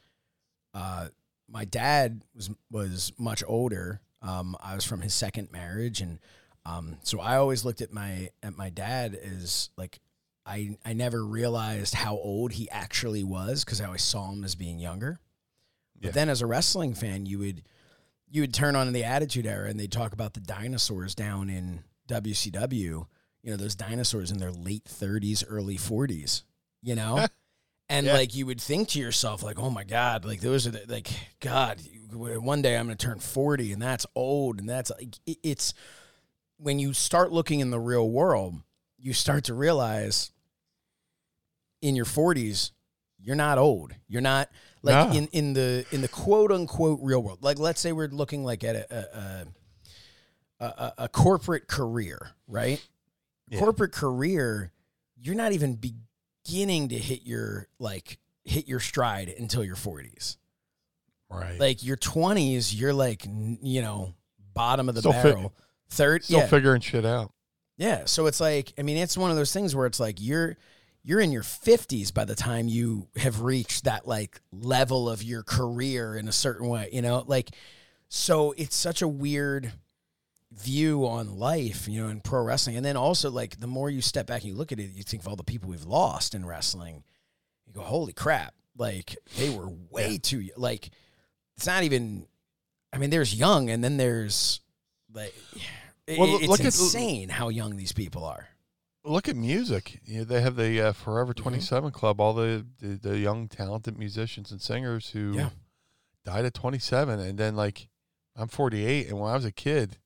[0.74, 1.08] uh
[1.48, 6.18] my dad was was much older um I was from his second marriage and
[6.64, 9.98] um so I always looked at my at my dad as like
[10.46, 14.54] I I never realized how old he actually was because I always saw him as
[14.54, 15.20] being younger.
[16.00, 16.12] But Yeah.
[16.12, 17.62] then as a wrestling fan, you would
[18.30, 21.82] you would turn on the Attitude Era and they'd talk about the dinosaurs down in
[22.10, 23.06] WCW.
[23.42, 26.44] You know those dinosaurs in their late thirties, early forties.
[26.82, 27.26] You know.
[27.92, 28.12] And Yeah.
[28.12, 31.08] like you would think to yourself, like, oh my god, like those are the, like
[31.40, 31.82] God.
[32.12, 35.74] One day I'm going to turn forty, and that's old, and that's like it's
[36.56, 38.60] when you start looking in the real world,
[38.96, 40.30] you start to realize
[41.82, 42.70] in your 40s
[43.18, 44.48] you're not old you're not
[44.82, 45.16] like No.
[45.16, 48.62] in, in the in the quote unquote real world like let's say we're looking like
[48.64, 49.46] at a a, a,
[50.60, 52.84] a, a corporate career right
[53.48, 53.58] Yeah.
[53.60, 54.70] corporate career
[55.22, 55.76] you're not even
[56.44, 60.36] beginning to hit your like hit your stride until your 40s
[61.30, 61.60] Right.
[61.60, 63.24] like your 20s you're like
[63.62, 64.14] you know
[64.54, 65.54] bottom of the Still fi- barrel
[65.88, 67.32] third Still yeah figuring shit out.
[67.76, 68.04] yeah.
[68.06, 70.56] So it's like, I mean, it's one of those things where it's like you're
[71.02, 75.42] you're in your 50s by the time you have reached that like level of your
[75.44, 77.24] career in a certain way, you know?
[77.26, 77.50] Like
[78.08, 79.72] so it's such a weird
[80.52, 82.76] view on life, you know, in pro wrestling.
[82.76, 85.02] And then also like the more you step back and you look at it, you
[85.02, 87.04] think of all the people we've lost in wrestling.
[87.66, 88.54] You go, "Holy crap.
[88.76, 90.56] Like they were way too young.
[90.56, 90.90] like
[91.56, 92.26] it's not even
[92.92, 94.60] I mean, there's young and then there's
[95.12, 95.34] like
[96.06, 98.48] it- Well, it's look at- insane how young these people are.
[99.04, 100.00] Look at music.
[100.04, 101.42] You know, they have the uh, Forever Mm-hmm.
[101.42, 105.50] 27 Club, all the, the, the young, talented musicians and singers who Yeah.
[106.26, 107.18] died at 27.
[107.18, 107.88] And then, like,
[108.36, 109.08] I'm 48.
[109.08, 109.96] And when I was a kid,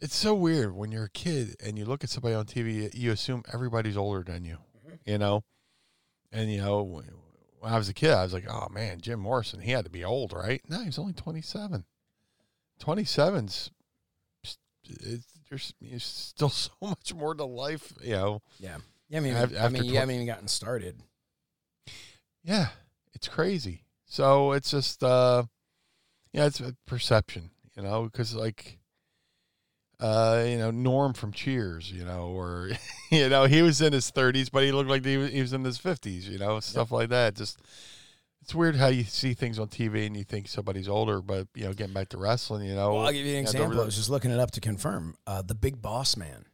[0.00, 3.12] it's so weird when you're a kid and you look at somebody on TV, you
[3.12, 4.94] assume everybody's older than you, Mm-hmm.
[5.10, 5.44] you know?
[6.32, 9.60] And, you know, when I was a kid, I was like, oh, man, Jim Morrison,
[9.60, 10.62] he had to be old, right?
[10.68, 11.84] No, he's only 27.
[12.82, 13.70] 27's
[14.88, 17.92] it's, there's, there's still so much more to life.
[18.02, 18.78] You know, Yeah.
[19.08, 20.96] Yeah, I mean, Af- I after mean, you haven't even gotten started.
[22.44, 22.68] yeah,
[23.12, 23.84] it's crazy.
[24.06, 25.44] So it's just, uh,
[26.32, 28.78] yeah, it's a perception, you know, because like,
[30.00, 32.70] uh, you know, Norm from Cheers, you know, or
[33.10, 35.52] you know, he was in his 30s, but he looked like he was, he was
[35.52, 37.36] in his 50s, you know, stuff like that.
[37.36, 37.60] Just
[38.40, 41.64] it's weird how you see things on TV and you think somebody's older, but you
[41.64, 43.80] know, getting back to wrestling, you know, Well, I'll give you an example.
[43.80, 45.16] I was just looking it up to confirm.
[45.26, 46.46] Uh, the Big Boss Man.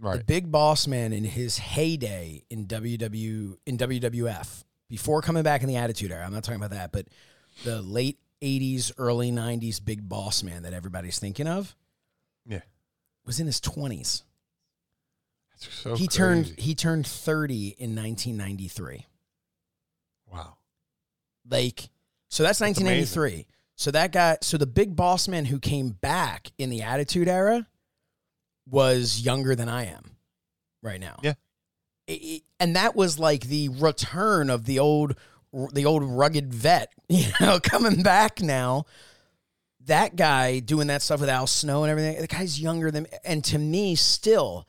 [0.00, 0.18] Right.
[0.18, 0.24] The?
[0.24, 5.76] Big Boss Man in his heyday in WW in WWF before coming back in the
[5.76, 6.26] Attitude Era.
[6.26, 7.06] I'm not talking about that, but
[7.62, 11.76] the late '80s, early '90s Big Boss Man that everybody's thinking of
[12.46, 12.60] Yeah,
[13.24, 14.22] was in his 20s.
[15.54, 19.06] it's so he turned he turned 30 in 1993.
[20.30, 20.56] wow.
[21.48, 21.90] Like,
[22.28, 23.46] so that's That's 1993.
[23.76, 27.66] So that guy, so the big boss man who came back in the Attitude Era
[28.68, 30.16] was younger than I am
[30.82, 31.18] right now.
[31.22, 31.34] Yeah.
[32.06, 35.16] It- it- and that was like the return of the old,
[35.72, 38.86] the old rugged vet, you know, coming back now.
[39.86, 42.20] That guy doing that stuff with Al Snow and everything.
[42.20, 44.68] The guy's younger than, and to me, still,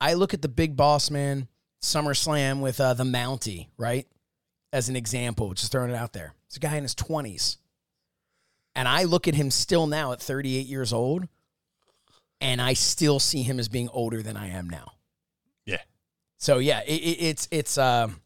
[0.00, 1.48] I look at the big boss man
[1.82, 4.06] SummerSlam with uh, the Mountie, right?
[4.72, 6.34] as an example, just throwing it out there.
[6.46, 7.56] It's a guy in his 20s.
[8.74, 11.26] And I look at him still now at 38 years old,
[12.40, 14.92] and I still see him as being older than I am now.
[15.66, 15.80] Yeah.
[16.38, 18.20] So yeah, it, it, it's it's um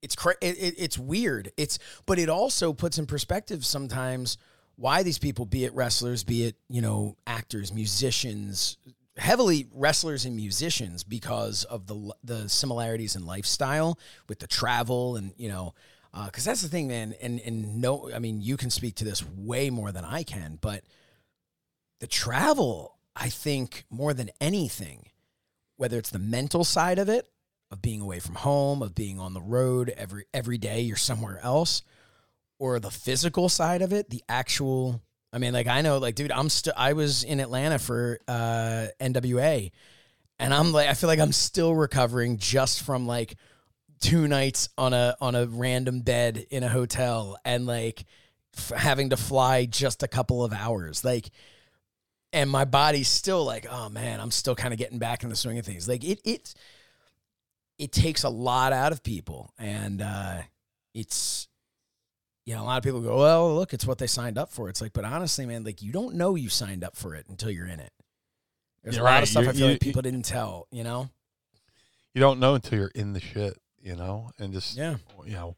[0.00, 1.50] it's cra- it, it, it's weird.
[1.56, 4.38] It's but it also puts in perspective sometimes
[4.76, 8.76] why these people, be it wrestlers, be it you know actors, musicians,
[9.16, 15.32] heavily wrestlers and musicians, because of the the similarities in lifestyle with the travel and
[15.36, 15.74] you know.
[16.16, 19.04] Uh, because that's the thing, man, and and no, I mean, you can speak to
[19.04, 20.84] this way more than I can, but
[21.98, 25.10] the travel, I think, more than anything,
[25.76, 27.28] whether it's the mental side of it,
[27.70, 31.40] of being away from home, of being on the road every every day, you're somewhere
[31.42, 31.82] else,
[32.58, 35.02] or the physical side of it, the actual.
[35.32, 36.74] I mean, like I know, like, dude, I'm still.
[36.76, 39.72] I was in Atlanta for uh, NWA,
[40.38, 43.36] and I'm like, I feel like I'm still recovering just from like
[44.00, 48.04] two nights on a on a random bed in a hotel and like
[48.56, 51.30] f- having to fly just a couple of hours, like
[52.34, 55.36] and my body's still like, oh man, I'm still kind of getting back in the
[55.36, 55.88] swing of things.
[55.88, 56.52] Like it, it,
[57.78, 60.38] it takes a lot out of people, and uh,
[60.92, 61.46] it's,
[62.44, 64.68] you know, a lot of people go, well, look, it's what they signed up for.
[64.68, 67.50] It's like, but honestly, man, like you don't know you signed up for it until
[67.50, 67.92] you're in it.
[68.82, 69.22] There's You're a lot right.
[69.22, 70.66] of stuff You- I feel you- like people didn't tell.
[70.70, 71.08] You know?
[72.12, 74.96] You don't know until you're in the shit, you know, and just Yeah.
[75.24, 75.56] you know,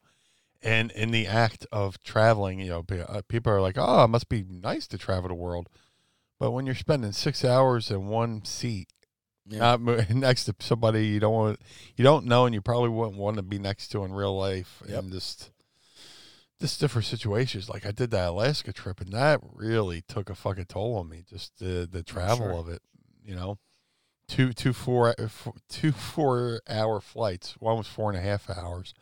[0.63, 4.29] and in the act of traveling, you know, uh, people are like, "Oh, it must
[4.29, 5.69] be nice to travel the world,"
[6.39, 8.89] but when you're spending six hours in one seat,
[9.45, 9.77] Yeah.
[9.77, 11.61] not next to somebody you don't want,
[11.97, 14.83] you don't know, and you probably wouldn't want to be next to in real life,
[14.89, 15.03] Yep.
[15.05, 15.51] and just
[16.61, 17.69] just different situations.
[17.69, 21.23] Like I did that Alaska trip, and that really took a fucking toll on me.
[21.29, 22.53] Just the the travel sure.
[22.53, 22.83] of it,
[23.25, 23.59] you know.
[24.29, 25.29] Two two four uh,
[25.69, 27.55] two four hour flights.
[27.61, 28.93] One was four and a half hours.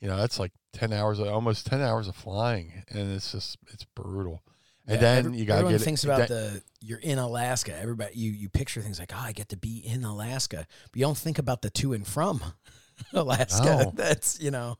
[0.00, 3.84] You know, that's like ten hours, almost ten hours of flying, and it's just it's
[3.94, 4.42] brutal.
[4.86, 7.76] And Yeah, then every- you gotta everyone get thinks then- about the you're in Alaska.
[7.78, 11.04] Everybody you you picture things like oh I get to be in Alaska, but you
[11.04, 12.42] don't think about the to and from
[13.12, 13.64] Alaska.
[13.64, 13.92] No.
[13.94, 14.78] That's you know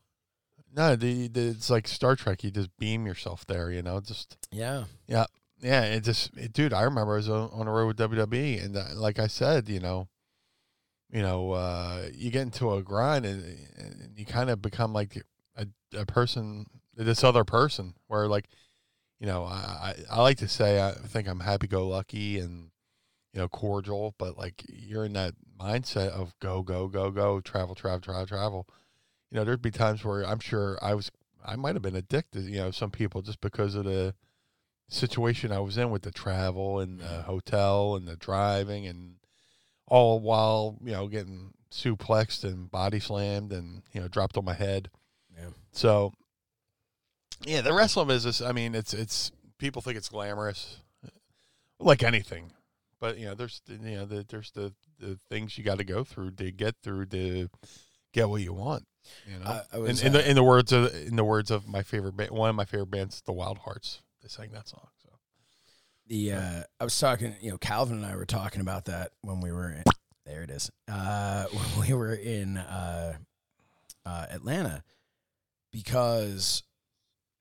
[0.77, 2.45] no, the, the it's like Star Trek.
[2.45, 3.71] You just beam yourself there.
[3.71, 5.25] You know, just yeah Yeah,
[5.61, 5.85] yeah.
[5.85, 6.75] It just, it, dude.
[6.75, 9.71] I remember I was on, on the road with WWE, and uh, like I said,
[9.71, 10.09] you know,
[11.11, 13.43] you know, uh, you get into a grind, and,
[13.79, 15.23] and you kind of become like
[15.57, 18.49] a, a person, this other person, where like,
[19.19, 22.71] you know, I, I, I like to say I think I'm happy-go-lucky and
[23.33, 27.75] you know cordial, but like you're in that mindset of go, go, go, go, travel,
[27.75, 28.69] travel, travel, travel.
[29.31, 31.11] You know, there'd be times where I'm sure I was,
[31.45, 32.45] I might have been addicted.
[32.45, 34.15] You know, some people just because of the
[34.89, 37.23] situation I was in with the travel and the mm-hmm.
[37.23, 39.17] hotel and the driving and
[39.89, 44.55] all while you know getting suplexed and body slammed and you know dropped on my
[44.55, 44.91] head.
[45.37, 45.51] Yeah.
[45.73, 46.13] So
[47.45, 48.41] yeah, the wrestling business.
[48.41, 50.79] I mean, it's it's people think it's glamorous,
[51.79, 52.53] like anything,
[53.01, 56.05] but you know, there's you know the, there's the the things you got to go
[56.05, 57.49] through to get through to
[58.17, 58.85] get what you want.
[59.31, 61.51] You know, I- I was, in, in the in the words of in the words
[61.53, 64.01] of my favorite band, one of my favorite bands, the Wildhearts.
[64.23, 64.89] They sang that song.
[65.03, 65.11] So
[66.09, 69.41] the uh, I was talking you know Calvin and I were talking about that when
[69.41, 69.85] we were in,
[70.25, 71.45] there it is uh,
[71.77, 73.15] when we were in uh,
[74.05, 74.83] uh, Atlanta
[75.71, 76.63] because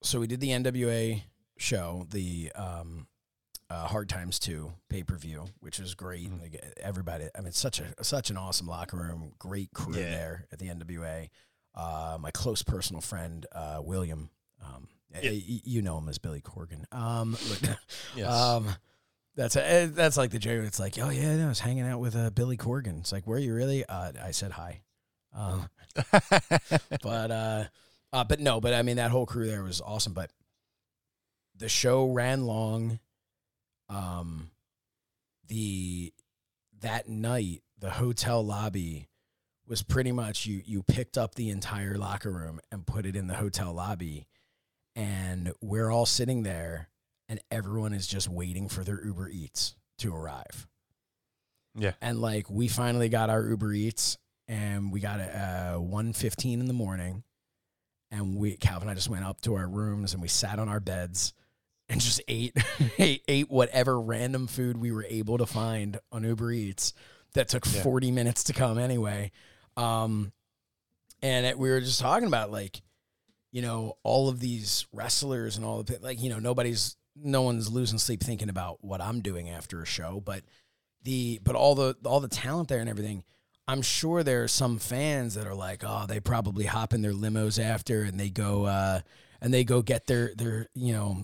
[0.04, 1.24] so we did the NWA
[1.58, 3.08] show the um,
[3.70, 6.30] uh, Hard Times Two pay per view, which was great.
[6.30, 6.42] Mm-hmm.
[6.42, 10.10] Like everybody, I mean, such a such an awesome locker room, great crew Yeah.
[10.12, 11.30] there at the NWA.
[11.74, 14.30] Uh, my close personal friend uh, William,
[14.64, 15.32] um, Yeah.
[15.32, 16.86] y- y- you know him as Billy Corgan.
[16.94, 17.78] Um, but,
[18.16, 18.32] Yes.
[18.32, 18.70] um,
[19.36, 20.64] that's a, that's like the joke.
[20.66, 23.00] It's like, oh yeah, no, I was hanging out with uh, Billy Corgan.
[23.00, 23.84] It's like, were you really?
[23.86, 24.82] Uh, I said hi.
[25.34, 25.68] Um,
[27.02, 27.64] but uh,
[28.14, 30.14] uh, but no, but I mean that whole crew there was awesome.
[30.14, 30.32] But
[31.58, 33.00] the show ran long.
[33.90, 34.52] Um,
[35.48, 36.14] the
[36.82, 39.08] that night the hotel lobby
[39.68, 43.28] was pretty much you you picked up the entire locker room and put it in
[43.28, 44.28] the hotel lobby,
[44.96, 46.90] and we're all sitting there,
[47.30, 50.68] and everyone is just waiting for their Uber Eats to arrive.
[51.76, 51.92] Yeah.
[52.02, 54.18] And like we finally got our Uber Eats
[54.48, 57.24] and we got it uh 1.15 in the morning
[58.12, 60.70] and we Calvin and I just went up to our rooms and we sat on
[60.70, 61.34] our beds
[61.90, 62.56] and just ate
[62.98, 66.94] ate, ate whatever random food we were able to find on Uber Eats
[67.34, 67.84] that took Yeah.
[67.84, 69.32] 40 minutes to come anyway.
[69.78, 70.32] Um
[71.22, 72.82] and it, we were just talking about like
[73.52, 77.42] you know all of these wrestlers and all of it like you know nobody's no
[77.42, 80.44] one's losing sleep thinking about what I'm doing after a show but
[81.04, 83.24] the but all the all the talent there and everything
[83.68, 87.14] i'm sure there are some fans that are like oh they probably hop in their
[87.14, 89.00] limos after and they go uh
[89.40, 91.24] and they go get their their you know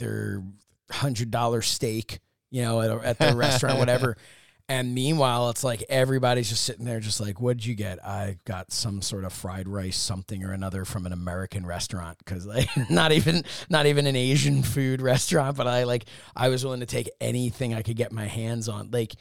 [0.00, 0.42] their
[0.90, 2.18] hundred dollar steak
[2.50, 4.16] you know at, a, at the restaurant whatever.
[4.68, 7.98] And meanwhile it's like everybody's just sitting there just like what did you get?
[8.06, 12.18] I got some sort of fried rice something or another from an american restaurant.
[12.18, 16.04] Because like not even not even an asian food restaurant but i like
[16.36, 18.92] i was willing to take anything i could get my hands on.
[18.92, 19.16] Like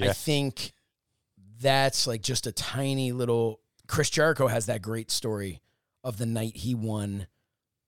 [0.00, 0.72] i think
[1.60, 5.60] that's like just a tiny little chris jericho has that great story
[6.02, 7.26] of the night he won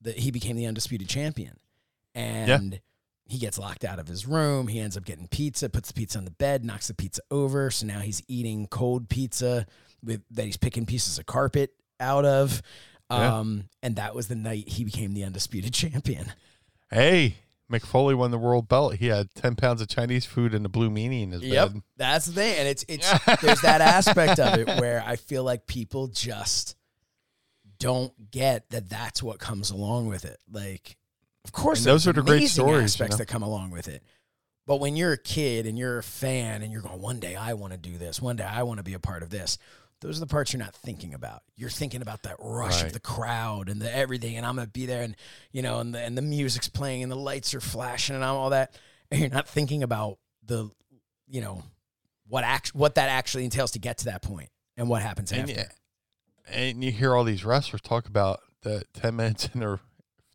[0.03, 1.59] that he became the undisputed champion
[2.19, 2.81] and
[3.27, 4.69] he gets locked out of his room.
[4.69, 7.71] He ends up getting pizza, puts the pizza on the bed, knocks the pizza over.
[7.71, 9.67] So now he's eating cold pizza
[10.03, 12.63] with that he's picking pieces of carpet out of.
[13.11, 13.39] Yeah.
[13.39, 16.33] Um, and that was the night he became the undisputed champion.
[16.91, 17.37] Hey,
[17.71, 18.95] Mick Foley won the world belt.
[18.95, 21.83] He had ten pounds of Chinese food and a blue meanie in his bed.
[21.97, 22.55] That's the thing.
[22.59, 23.11] And it's it's
[23.43, 26.77] there's that aspect of it where I feel like people just
[27.79, 30.39] don't get that that's what comes along with it.
[30.51, 30.97] Like,
[31.49, 33.17] of course, And those are the great stories, you know?
[33.17, 34.03] that come along with it.
[34.67, 37.55] But when you're a kid and you're a fan and you're going, one day I
[37.55, 39.57] want to do this, one day I want to be a part of this.
[40.03, 41.41] Those are the parts you're not thinking about.
[41.57, 44.85] You're thinking about that rush of the crowd and the everything, and I'm gonna be
[44.87, 45.17] there, and
[45.53, 48.51] you know, and the and the music's playing and the lights are flashing and all
[48.51, 48.79] that,
[49.11, 50.71] and you're not thinking about the,
[51.27, 51.63] you know,
[52.29, 55.41] what act what that actually entails to get to that point and what happens And,
[55.51, 55.53] after.
[55.63, 55.69] yeah,
[56.49, 59.81] and you hear all these wrestlers talk about the 10 minutes in or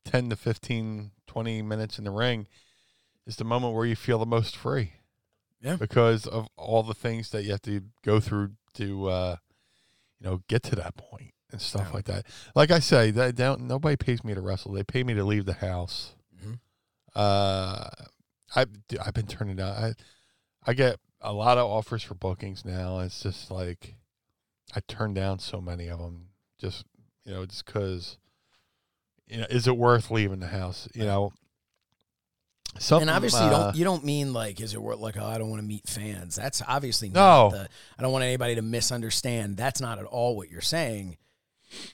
[0.05, 2.47] 10 to 15, 20 minutes in the ring
[3.25, 4.93] is the moment where you feel the most free.
[5.61, 5.77] Yeah.
[5.77, 9.35] Because of all the things that you have to go through to, uh,
[10.19, 11.93] you know, get to that point and stuff Yeah.
[11.93, 12.25] like that.
[12.55, 14.73] Like I say, that don't, nobody pays me to wrestle.
[14.73, 16.15] They pay me to leave the house.
[16.43, 16.59] Mhm.
[17.15, 17.89] Uh,
[18.55, 18.65] I,
[19.05, 19.71] I've been turning down.
[19.71, 19.93] I,
[20.65, 22.99] I get a lot of offers for bookings now.
[22.99, 23.95] It's just like,
[24.75, 26.85] I turn down so many of them just
[27.25, 28.17] you know just because
[29.27, 31.31] you know is it worth leaving the house you know
[32.79, 35.25] something and obviously, you uh, don't you don't mean like is it worth like oh
[35.25, 36.35] I don't want to meet fans.
[36.35, 37.51] That's obviously No.
[37.51, 37.69] the.
[37.97, 39.57] I don't want anybody to misunderstand.
[39.57, 41.17] That's not at all what you're saying.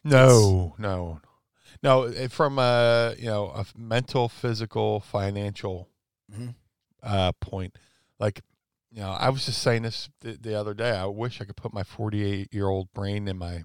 [0.04, 1.22] no no
[1.84, 5.90] no from a you know a mental physical financial
[6.34, 6.54] Mhm.
[7.02, 7.76] uh point
[8.20, 8.42] like
[8.92, 11.56] you know i was just saying this the, the other day i wish i could
[11.56, 13.64] put my 48 year old brain in my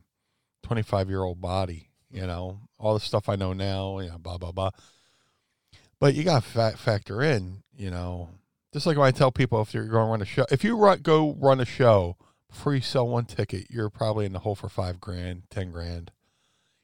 [0.63, 4.39] 25 year old body you know all the stuff i know now you know blah
[4.39, 4.71] blah blah
[5.99, 8.29] but you got to fa- factor in you know
[8.73, 10.77] just like when i tell people if you're going to run a show if you
[10.77, 12.17] run, go run a show
[12.49, 16.13] before you sell one ticket you're probably in the hole for five grand ten grand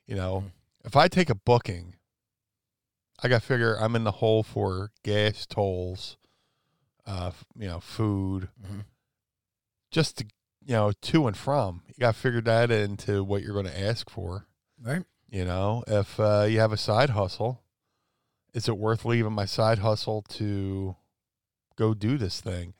[0.06, 0.50] you know Mhm.
[0.84, 1.94] if i take a booking
[3.22, 6.16] i got to figure i'm in the hole for gas tolls
[7.06, 8.84] uh you know food Mhm.
[9.92, 10.24] just to
[10.64, 13.80] you know to and from you got to figure that into what you're going to
[13.80, 14.46] ask for
[14.82, 15.04] Right.
[15.30, 17.62] You know, if uh, you have a side hustle,
[18.52, 20.96] is it worth leaving my side hustle to
[21.76, 22.74] go do this thing?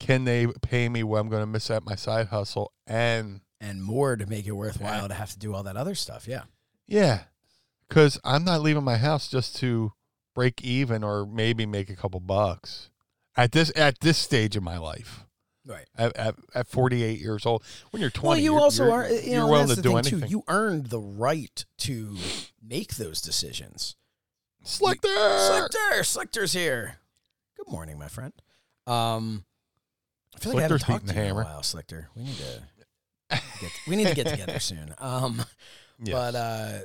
[0.00, 2.72] Can they pay me what I'm going to miss at my side hustle?
[2.86, 6.26] And And more to make it worthwhile to have to do all that other stuff.
[6.26, 6.42] Yeah.
[6.88, 7.20] yeah,
[7.88, 9.92] because I'm not leaving my house just to
[10.34, 12.90] break even or maybe make a couple bucks
[13.36, 15.24] at this at this stage of my life.
[15.64, 15.86] Right.
[15.96, 19.08] At, at, at 48 years old, when you're 20, Well, you you're- also are.
[19.08, 20.20] You know, willing that's to the do thing anything.
[20.22, 20.26] too.
[20.26, 22.16] You earned the right to
[22.62, 23.96] make those decisions.
[24.64, 26.98] Slicker, Slichter, Slichter's here.
[27.56, 28.32] Good morning, my friend.
[28.86, 29.44] Um,
[30.34, 32.06] I feel like I haven't talked to you in a while, Slichter.
[32.16, 32.62] We need to
[33.60, 34.94] get, we need to get together soon.
[34.98, 35.42] Um,
[36.04, 36.14] Yes.
[36.14, 36.78] but uh,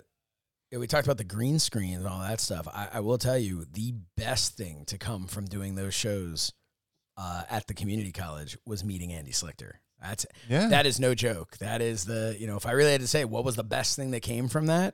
[0.71, 2.67] yeah, we talked about the green screen and all that stuff.
[2.71, 6.53] I, I will tell you, the best thing to come from doing those shows
[7.17, 9.73] uh, at the community college was meeting Andy Slichter.
[10.01, 10.67] That's yeah.
[10.67, 11.57] that is no joke.
[11.57, 13.95] That is the you know, if I really had to say what was the best
[13.95, 14.93] thing that came from that,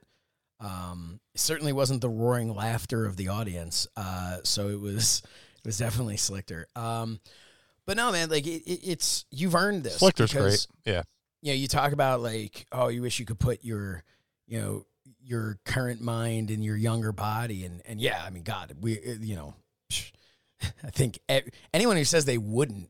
[0.59, 3.85] um, it certainly wasn't the roaring laughter of the audience.
[3.97, 5.21] Uh, so it was
[5.57, 6.65] it was definitely Slichter.
[6.75, 7.19] Um,
[7.85, 9.99] but no, man, like it, it, it's you've earned this.
[9.99, 10.95] Slichter's because, great.
[10.95, 11.03] Yeah.
[11.41, 14.03] You know, you talk about like, oh, you wish you could put your,
[14.47, 14.85] you know,
[15.21, 19.35] your current mind in your younger body, and and yeah, I mean, God, we, you
[19.35, 19.53] know,
[20.83, 21.19] I think
[21.73, 22.89] anyone who says they wouldn't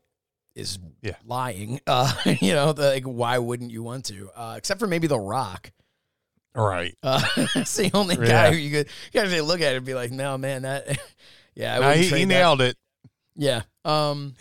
[0.54, 1.16] is Yeah.
[1.26, 1.80] lying.
[1.86, 4.30] Uh, you know, the, like why wouldn't you want to?
[4.36, 5.70] Uh, except for maybe The Rock.
[6.56, 6.96] All right.
[7.02, 7.20] Uh,
[7.54, 8.50] that's the only guy Yeah.
[8.50, 10.98] who you could you gotta look at it and be like, no, man, that.
[11.56, 12.76] Yeah, wouldn't he, he nailed it.
[13.36, 13.62] Yeah.
[13.84, 14.34] Um.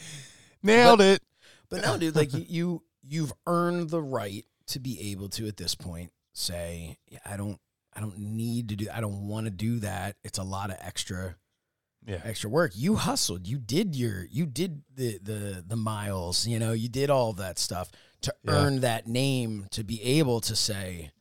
[0.64, 1.22] Nailed it.
[1.70, 5.58] But no, dude, like you, you you've earned the right to be able to at
[5.58, 7.60] this point say, yeah, I don't
[7.94, 10.16] I don't need to do I don't want to do that.
[10.24, 11.36] It's a lot of extra
[12.08, 12.22] Yeah.
[12.24, 12.72] extra work.
[12.76, 13.48] You hustled.
[13.48, 17.38] You did your you did the the the miles, you know, you did all of
[17.38, 17.90] that stuff
[18.22, 18.52] to Yeah.
[18.52, 21.12] earn that name to be able to say,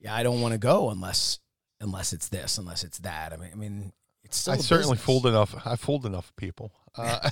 [0.00, 1.38] yeah, I don't want to go unless
[1.80, 3.32] unless it's this, unless it's that.
[3.32, 3.92] I mean I mean
[4.22, 5.04] it's still I certainly business.
[5.04, 5.54] fooled enough.
[5.66, 6.72] I fooled enough people.
[6.96, 7.28] Uh,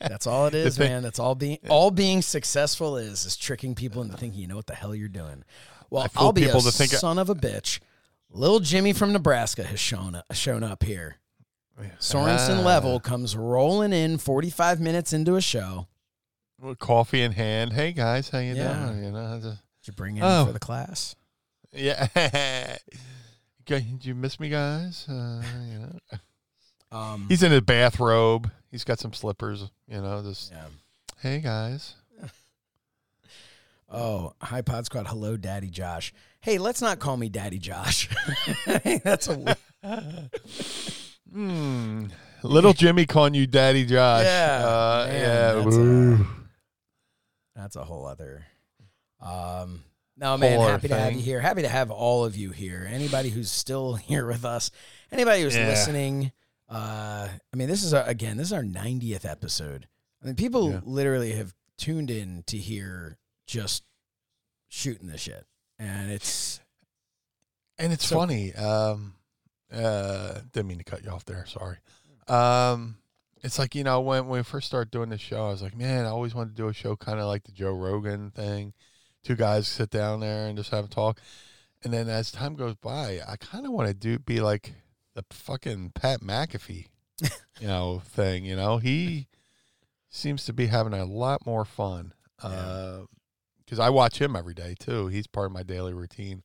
[0.00, 1.02] That's all it is, thing- man.
[1.02, 4.66] That's all being all being successful is is tricking people into thinking you know what
[4.66, 5.42] the hell you're doing.
[5.90, 7.80] Well, I I'll be people a to think I- son of a bitch.
[8.30, 11.16] Little Jimmy from Nebraska has shown up, shown up here.
[11.98, 12.62] Sorensen Ah.
[12.62, 15.86] level comes rolling in 45 minutes into a show.
[16.58, 17.74] with coffee in hand.
[17.74, 18.86] Hey guys, how you Yeah.
[18.86, 19.04] doing?
[19.04, 20.46] You know, just- Did you bring in Oh.
[20.46, 21.14] for the class?
[21.70, 22.08] yeah.
[23.66, 25.06] Did you miss me, guys?
[25.06, 25.98] Uh, you know,
[26.98, 28.50] Um, he's in a bathrobe.
[28.70, 29.64] He's got some slippers.
[29.86, 30.68] You know, just yeah.
[31.18, 31.94] hey guys.
[33.88, 35.06] Oh, hi Pod Squad.
[35.08, 36.12] Hello, Daddy Josh.
[36.46, 38.08] Hey, let's not call me Daddy Josh.
[39.02, 40.30] That's a weird-
[41.32, 42.06] Hmm.
[42.44, 44.24] Little Jimmy calling you Daddy Josh.
[44.24, 45.52] Yeah, Uh, man, yeah.
[45.64, 46.26] that's a-
[47.56, 48.46] That's a whole other.
[49.20, 49.82] Um,
[50.16, 51.40] no, man, happy to have you here.
[51.40, 52.88] Happy to have all of you here.
[52.88, 54.70] Anybody who's still here with us,
[55.10, 55.66] anybody who's Yeah.
[55.66, 56.30] listening.
[56.68, 59.88] Uh, I mean, this is our, again, this is our 90th episode.
[60.22, 60.80] I mean, people Yeah.
[60.84, 63.18] literally have tuned in to hear
[63.48, 63.82] just
[64.68, 65.44] shooting the shit,
[65.78, 66.60] and it's
[67.78, 68.54] And it's So- funny.
[68.54, 69.14] Um,
[69.72, 71.44] uh, didn't mean to cut you off there.
[71.46, 71.78] Sorry.
[72.28, 72.98] Um,
[73.42, 75.76] it's like you know when when we first started doing this show, I was like,
[75.76, 78.72] man, I always wanted to do a show kind of like the Joe Rogan thing.
[79.22, 81.20] Two guys sit down there and just have a talk.
[81.84, 84.72] And then as time goes by, I kind of want to do be like
[85.14, 86.86] the fucking Pat McAfee,
[87.60, 88.44] you know, thing.
[88.44, 89.26] You know, he
[90.08, 92.14] seems to be having a lot more fun.
[92.42, 93.02] Yeah.
[93.66, 95.08] Because I watch him every day too.
[95.08, 96.44] He's part of my daily routine.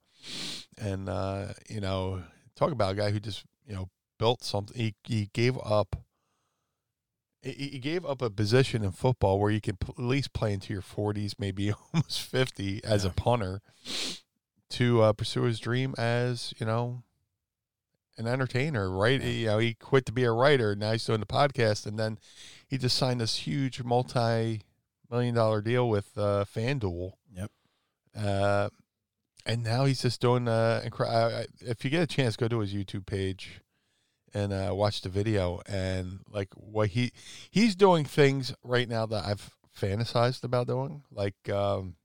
[0.77, 2.23] And uh, you know,
[2.55, 4.75] talk about a guy who just you know built something.
[4.75, 5.97] He he gave up.
[7.43, 10.53] He he gave up a position in football where you can p- at least play
[10.53, 13.61] into your forties, maybe almost fifty, as a punter,
[14.71, 17.03] to uh, pursue his dream as you know
[18.17, 18.89] an entertainer.
[18.89, 19.21] Right?
[19.21, 20.75] You know, he quit to be a writer.
[20.75, 22.17] Now he's doing the podcast, and then
[22.67, 23.83] he just signed this huge
[25.11, 27.13] multi-million dollar deal with uh, FanDuel.
[27.35, 27.51] Yep.
[28.17, 28.69] Uh,
[29.45, 32.47] and now he's just doing uh incre- I, I, if you get a chance go
[32.47, 33.61] to his youtube page
[34.33, 37.11] and uh watch the video and like what he
[37.49, 41.95] he's doing things right now that i've fantasized about doing like um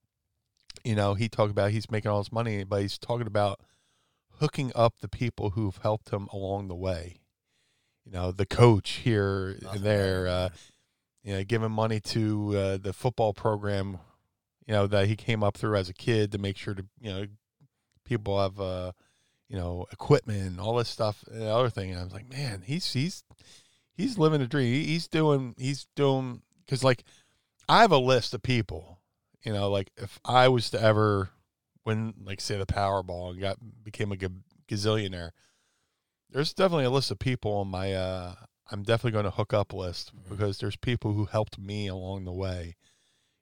[0.82, 3.60] you know he talked about he's making all this money but he's talking about
[4.40, 7.16] hooking up the people who've helped him along the way
[8.04, 10.48] you know the coach here Nothing and there uh
[11.26, 13.98] you know giving money to uh, the football program
[14.66, 17.12] you know that he came up through as a kid to make sure to you
[17.12, 17.26] know
[18.04, 18.92] people have uh
[19.48, 22.62] you know equipment all this stuff and the other thing and I was like man
[22.64, 23.24] he's he's
[23.96, 24.84] he's living a dream.
[24.84, 27.04] He's doing he's doing because like
[27.68, 29.00] I have a list of people
[29.42, 31.30] you know like if I was to ever
[31.84, 34.16] win like say the Powerball and got became a
[34.68, 35.30] gazillionaire
[36.30, 38.34] there's definitely a list of people on my uh
[38.70, 40.34] I'm definitely going to hook up list mm-hmm.
[40.34, 42.76] because there's people who helped me along the way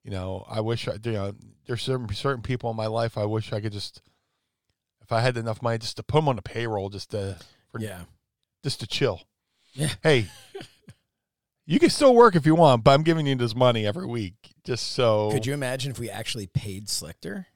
[0.04, 1.34] you know, I wish I, you know,
[1.66, 3.16] there's certain certain people in my life.
[3.16, 4.02] I wish I could just,
[5.00, 7.38] if I had enough money, just to put them on the payroll, just to,
[7.72, 8.00] for, yeah.
[8.62, 9.22] just to chill.
[9.72, 9.88] Yeah.
[10.02, 10.28] Hey,
[11.66, 14.34] you can still work if you want, but I'm giving you this money every week,
[14.62, 15.30] just so.
[15.32, 17.46] Could you imagine if we actually paid Slichter?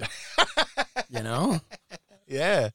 [1.10, 1.60] you know?
[2.26, 2.70] yeah.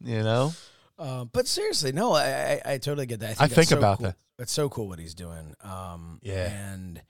[0.00, 0.52] You know.
[0.98, 3.40] Uh, but seriously, no, I, I, I totally get that.
[3.40, 4.06] I that's think so about cool.
[4.08, 4.16] that.
[4.40, 5.54] It's so cool what he's doing.
[5.62, 6.50] Um, Yeah.
[6.50, 7.02] and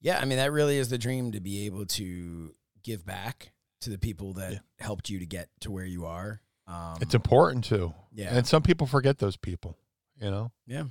[0.00, 3.52] yeah, I mean that really is the dream to be able to give back
[3.82, 4.58] to the people that Yeah.
[4.80, 6.40] helped you to get to where you are.
[6.66, 7.94] Um, It's important too.
[8.12, 9.76] yeah, And some people forget those people,
[10.20, 10.50] you know?
[10.66, 10.84] Yeah.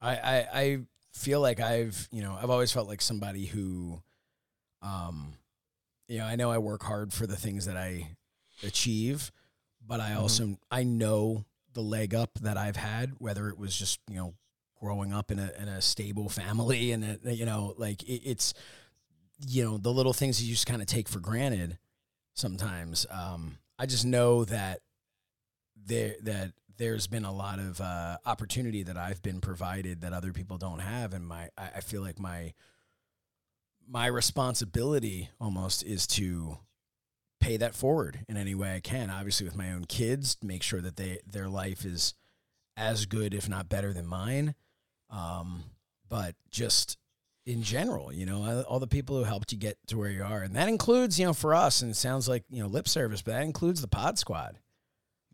[0.00, 0.78] I, I I
[1.12, 4.02] feel like I've, you know, I've always felt like somebody who
[4.82, 5.34] um
[6.08, 8.16] you know, I know I work hard for the things that I
[8.62, 9.32] achieve,
[9.86, 14.00] but I also I know the leg up that I've had whether it was just,
[14.08, 14.34] you know,
[14.80, 18.54] growing up in a in a stable family and a, you know, like it, it's
[19.46, 21.78] you know, the little things you just kind of take for granted
[22.34, 23.06] sometimes.
[23.10, 24.80] Um I just know that
[25.86, 30.32] there that there's been a lot of uh, opportunity that I've been provided that other
[30.32, 32.52] people don't have, and my I, I feel like my
[33.86, 36.58] my responsibility almost is to
[37.44, 39.10] pay that forward in any way I can.
[39.10, 42.14] Obviously, with my own kids, make sure that they their life is
[42.76, 44.54] as good, if not better, than mine.
[45.10, 45.64] Um,
[46.08, 46.96] but just
[47.44, 50.40] in general, you know, all the people who helped you get to where you are,
[50.40, 53.20] and that includes, you know, for us, and it sounds like you know lip service,
[53.20, 54.58] but that includes the Pod Squad.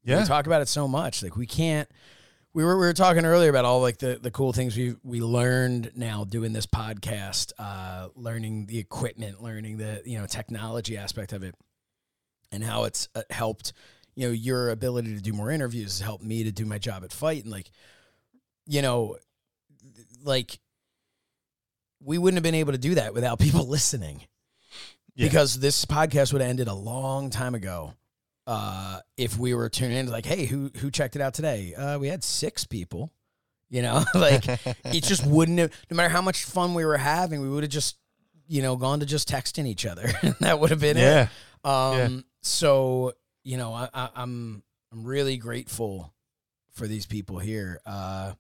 [0.03, 0.19] Yeah.
[0.19, 1.23] We talk about it so much.
[1.23, 1.89] Like we can't.
[2.53, 5.21] We were we were talking earlier about all like the the cool things we we
[5.21, 11.33] learned now doing this podcast, uh, learning the equipment, learning the you know technology aspect
[11.33, 11.55] of it,
[12.53, 13.73] and how it's uh, helped.
[14.17, 17.05] You know your ability to do more interviews has helped me to do my job
[17.05, 17.71] at FITE, and like,
[18.67, 19.17] you know,
[20.25, 20.59] like
[22.03, 24.23] we wouldn't have been able to do that without people listening,
[25.15, 25.27] Yeah.
[25.27, 27.95] because this podcast would have ended a long time ago
[28.47, 31.75] uh, if we were tuning in, like, hey, who who checked it out today?
[31.75, 33.13] Uh, we had six people.
[33.73, 34.45] You know, like
[34.85, 35.71] it just wouldn't have.
[35.91, 37.97] No matter how much fun we were having, we would have just,
[38.49, 40.11] you know, gone to just texting each other.
[40.41, 41.29] that would have been Yeah.
[41.65, 41.69] it.
[41.69, 42.25] Um.
[42.43, 43.13] So
[43.45, 44.63] you know, I, I, I'm
[44.93, 46.13] I'm really grateful
[46.73, 47.81] for these people here.
[47.87, 48.33] Uh,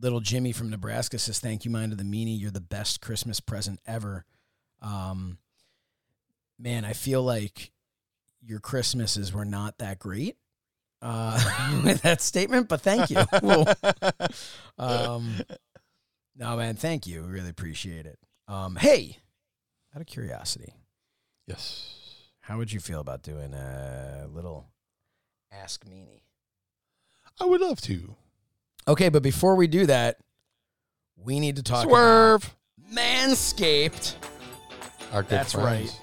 [0.00, 2.38] little Jimmy from Nebraska says, "Thank you, mind of the meanie.
[2.38, 4.24] You're the best Christmas present ever."
[4.82, 5.38] Um,
[6.58, 7.72] man, I feel like
[8.42, 10.36] your Christmases were not that great
[11.02, 13.18] uh, with that statement, but thank you.
[13.42, 13.66] Well,
[14.78, 15.40] um,
[16.36, 17.22] no, man, thank you.
[17.22, 18.18] We really appreciate it.
[18.48, 19.18] Um, hey,
[19.94, 20.74] out of curiosity,
[21.46, 22.05] Yes.
[22.46, 24.68] How would you feel about doing a little
[25.50, 26.22] Ask Meanie?
[27.40, 28.14] I would love to.
[28.86, 30.18] Okay, but before we do that,
[31.16, 32.44] we need to talk Swerve.
[32.44, 34.14] about Manscaped.
[35.12, 35.66] Our good That's friends.
[35.90, 36.00] right.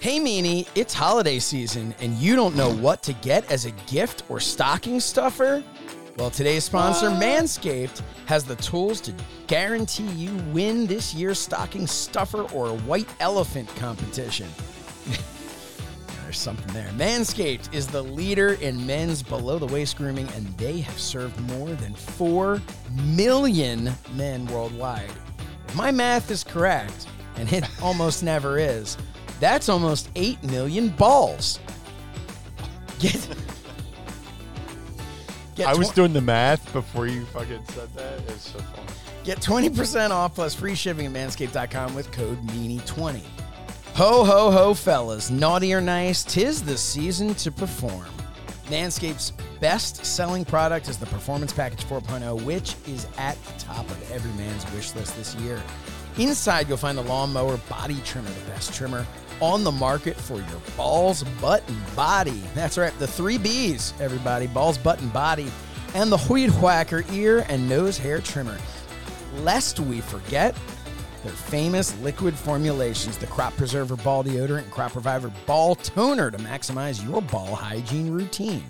[0.00, 4.24] Hey, Meanie, it's holiday season and you don't know what to get as a gift
[4.28, 5.64] or stocking stuffer?
[6.18, 9.14] Well, today's sponsor, Manscaped, has the tools to
[9.46, 14.48] guarantee you win this year's stocking stuffer or white elephant competition.
[16.32, 16.88] There's something there.
[16.92, 21.68] Manscaped is the leader in men's below the waist grooming, and they have served more
[21.68, 22.62] than 4
[23.04, 25.12] million men worldwide.
[25.68, 27.06] If my math is correct,
[27.36, 28.96] and it almost never is,
[29.40, 31.58] that's almost 8 million balls.
[32.98, 33.28] Get.
[35.54, 38.20] Get I was tw- doing the math before you fucking said that.
[38.28, 38.88] It's so funny.
[39.22, 43.20] Get 20% off plus free shipping at manscaped.com with code MEANIE20.
[43.96, 45.30] Ho, ho, ho, fellas.
[45.30, 48.06] Naughty or nice, tis the season to perform.
[48.70, 54.10] Manscaped's best selling product is the Performance Package 4.0, which is at the top of
[54.10, 55.62] every man's wish list this year.
[56.16, 59.06] Inside, you'll find the Lawnmower Body Trimmer, the best trimmer
[59.42, 62.42] on the market for your balls, butt, and body.
[62.54, 65.52] That's right, the three B's, everybody balls, butt, and body.
[65.94, 68.56] And the Weed Whacker ear and nose hair trimmer.
[69.42, 70.56] Lest we forget,
[71.22, 76.38] their famous liquid formulations, the Crop Preserver Ball Deodorant and Crop Reviver Ball Toner to
[76.38, 78.64] maximize your ball hygiene routine.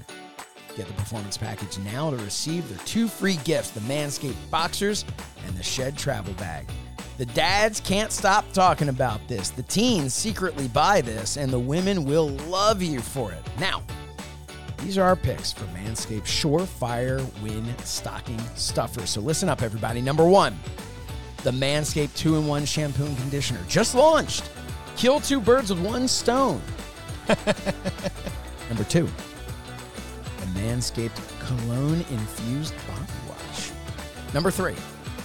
[0.76, 5.04] Get the performance package now to receive their two free gifts the Manscaped Boxers
[5.46, 6.66] and the Shed Travel Bag.
[7.18, 9.50] The dads can't stop talking about this.
[9.50, 13.42] The teens secretly buy this, and the women will love you for it.
[13.58, 13.82] Now,
[14.78, 19.06] these are our picks for Manscaped Surefire Win Stocking Stuffer.
[19.06, 20.00] So listen up, everybody.
[20.00, 20.58] Number one,
[21.42, 24.50] the Manscaped 2 in 1 shampoo and conditioner just launched.
[24.96, 26.60] Kill two birds with one stone.
[28.68, 29.08] Number two,
[30.38, 33.70] the Manscaped Cologne Infused Body Wash.
[34.34, 34.76] Number three,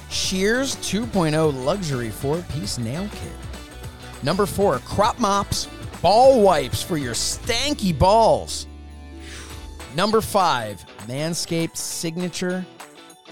[0.09, 4.24] Shears 2.0 Luxury 4 piece nail kit.
[4.24, 5.68] Number four, Crop Mops
[6.01, 8.68] Ball Wipes for your stanky balls.
[9.95, 12.65] Number five, Manscaped Signature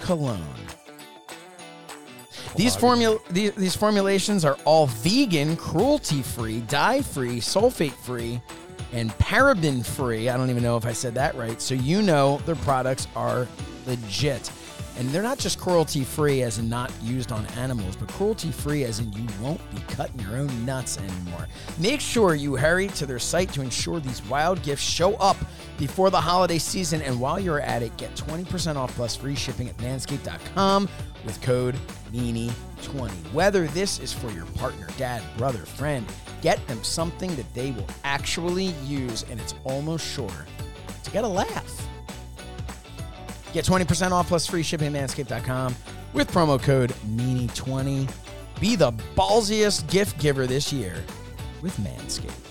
[0.00, 0.42] Cologne.
[2.56, 8.40] These formula these, these formulations are all vegan, cruelty-free, dye-free, sulfate-free,
[8.92, 10.28] and paraben free.
[10.28, 11.60] I don't even know if I said that right.
[11.60, 13.46] So you know their products are
[13.86, 14.50] legit.
[14.98, 18.84] And they're not just cruelty free, as in not used on animals, but cruelty free,
[18.84, 21.46] as in you won't be cutting your own nuts anymore.
[21.78, 25.36] Make sure you hurry to their site to ensure these wild gifts show up
[25.76, 27.02] before the holiday season.
[27.02, 30.88] And while you're at it, get 20% off plus free shipping at manscaped.com
[31.26, 31.76] with code
[32.12, 33.10] MEANIE20.
[33.32, 36.06] Whether this is for your partner, dad, brother, friend,
[36.42, 40.46] get them something that they will actually use, and it's almost sure
[41.02, 41.86] to get a laugh.
[43.52, 45.74] Get 20% off plus free shipping at manscaped.com
[46.12, 48.10] with promo code MEANIE20.
[48.60, 51.02] Be the ballsiest gift giver this year
[51.62, 52.46] with Manscaped.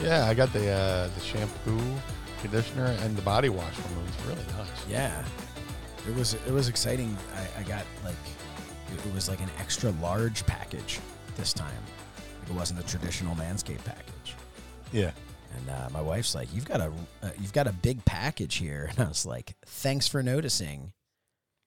[0.00, 1.80] Yeah, I got the uh, the shampoo,
[2.40, 4.04] conditioner, and the body wash from them.
[4.08, 4.88] It's really nice.
[4.88, 5.24] Yeah.
[6.08, 7.16] It was it was exciting.
[7.34, 8.14] I, I got like
[8.92, 11.00] it was like an extra large package
[11.36, 11.82] this time.
[12.40, 14.34] Like it wasn't a traditional Manscaped package.
[14.92, 15.10] Yeah.
[15.56, 16.92] And uh, my wife's like, "You've got a
[17.22, 20.92] uh, you've got a big package here," and I was like, "Thanks for noticing."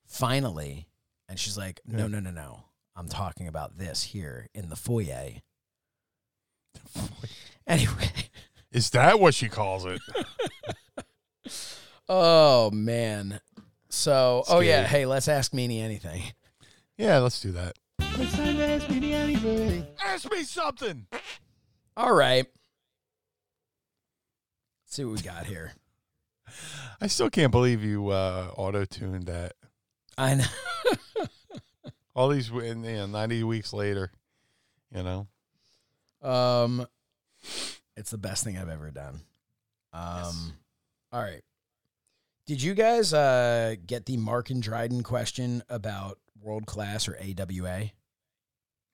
[0.06, 0.88] Finally,
[1.28, 2.64] and she's like, "No, no, no, no.
[2.96, 5.42] I'm talking about this here in the foyer."
[7.68, 8.10] Anyway,
[8.72, 10.02] Is that what she calls it?
[12.10, 13.40] oh man.
[13.90, 16.22] So, oh yeah, hey, let's ask Meanie anything.
[16.98, 17.76] yeah, let's do that.
[18.00, 19.86] It's time to ask me anything.
[20.04, 21.08] Ask me something.
[21.98, 22.46] All right.
[24.86, 25.74] Let's see what we got here.
[27.02, 29.54] I still can't believe you uh, auto tuned that.
[30.18, 30.46] I know.
[32.16, 34.12] All these, w- and, you know, ninety weeks later,
[34.94, 35.28] you know.
[36.22, 36.86] Um,
[37.96, 39.22] it's the best thing I've ever done.
[39.94, 40.54] Um,
[41.14, 41.42] all right.
[42.50, 47.92] Did you guys uh get the Mark and Dryden question about world class or AWA?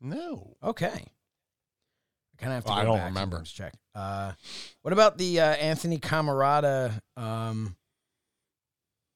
[0.02, 0.58] No.
[0.62, 0.88] Okay.
[0.88, 2.72] I kind of have to.
[2.72, 3.40] Well, go I don't remember.
[3.40, 3.74] just check.
[3.96, 4.34] Uh,
[4.82, 7.78] what about the uh, Anthony Camarada um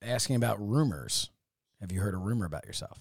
[0.02, 1.32] asking about rumors?
[1.82, 2.98] Have you heard a rumor about yourself?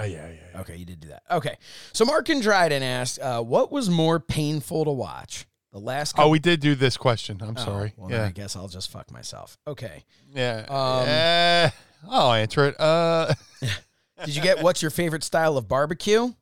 [0.00, 0.34] Oh yeah, yeah.
[0.52, 0.60] yeah.
[0.62, 1.22] Okay, you did do that.
[1.30, 1.58] Okay,
[1.92, 5.46] so Mark and Dryden asked, uh, "What was more painful to watch?
[5.72, 6.16] The last?
[6.18, 7.38] Oh, we did do this question.
[7.40, 7.92] I'm Oh, sorry.
[7.96, 9.56] Well, then I guess I'll just fuck myself.
[9.66, 10.04] Okay.
[10.32, 10.64] yeah.
[10.68, 11.70] Um, Eh,
[12.08, 12.80] I'll answer it.
[12.80, 13.32] Uh,
[14.24, 16.32] Did you get what's your favorite style of barbecue?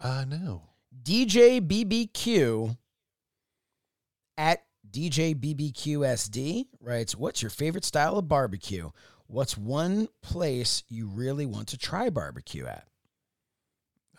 [0.00, 0.62] uh no.
[1.02, 2.76] DJ BBQ
[4.36, 8.90] at DJ BBQSD writes, "What's your favorite style of barbecue?
[9.26, 12.86] What's one place you really want to try barbecue at?"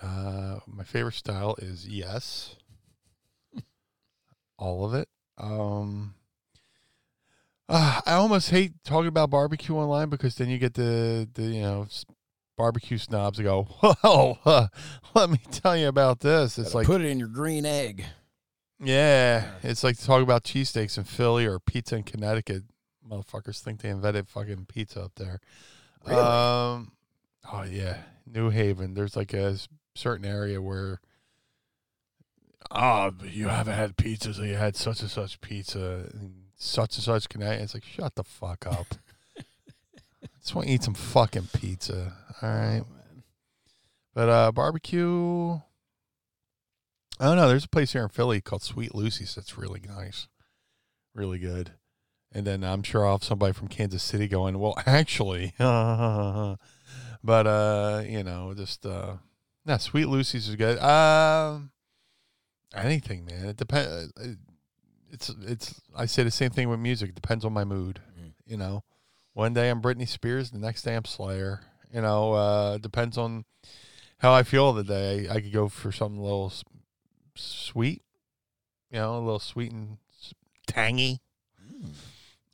[0.02, 2.56] Uh, my favorite style is yes.
[4.58, 5.08] All of it.
[5.38, 6.16] Um,
[7.68, 11.62] uh, I almost hate talking about barbecue online because then you get the the you
[11.62, 11.88] know
[12.58, 13.68] barbecue snobs that go,
[14.04, 14.68] "Well, uh,
[15.14, 18.06] let me tell you about this." It's Gotta like, put it in your green egg.
[18.80, 22.64] yeah, it's like to talk about cheesesteaks in Philly or pizza in Connecticut.
[23.10, 25.40] Motherfuckers think they invented fucking pizza up there.
[26.06, 26.22] Really?
[26.22, 26.92] Um,
[27.52, 28.94] oh yeah, New Haven.
[28.94, 29.58] There's like a
[29.96, 31.02] certain area where,
[32.72, 37.04] but you haven't had pizza, so you had such and such pizza, and such and
[37.04, 37.64] such Connecticut.
[37.64, 38.88] It's like shut the fuck up.
[40.42, 42.14] Just want to eat some fucking pizza.
[42.42, 43.24] All right, Oh, man.
[44.14, 45.60] but uh, barbecue.
[47.18, 47.48] I don't know.
[47.48, 50.28] There's a place here in Philly called Sweet Lucy's that's really nice,
[51.14, 51.72] really good.
[52.34, 56.58] And then I'm sure I'll have somebody from Kansas City going, well, actually, but
[57.48, 59.14] uh, you know, just uh,
[59.66, 60.78] nah, Sweet Lucy's is good.
[60.80, 61.72] Um,
[62.76, 63.46] anything, man.
[63.48, 64.12] It depends.
[65.12, 65.82] It's it's.
[65.96, 67.10] I say the same thing with music.
[67.10, 68.02] It depends on my mood.
[68.20, 68.34] Mm.
[68.46, 68.84] You know,
[69.34, 71.62] one day I'm Britney Spears, the next day I'm Slayer.
[71.94, 73.46] You know, uh, depends on
[74.18, 75.28] how I feel the day.
[75.30, 76.64] I could go for something a little s-
[77.36, 78.02] sweet,
[78.92, 80.34] you know, a little sweet and s-
[80.68, 81.22] tangy,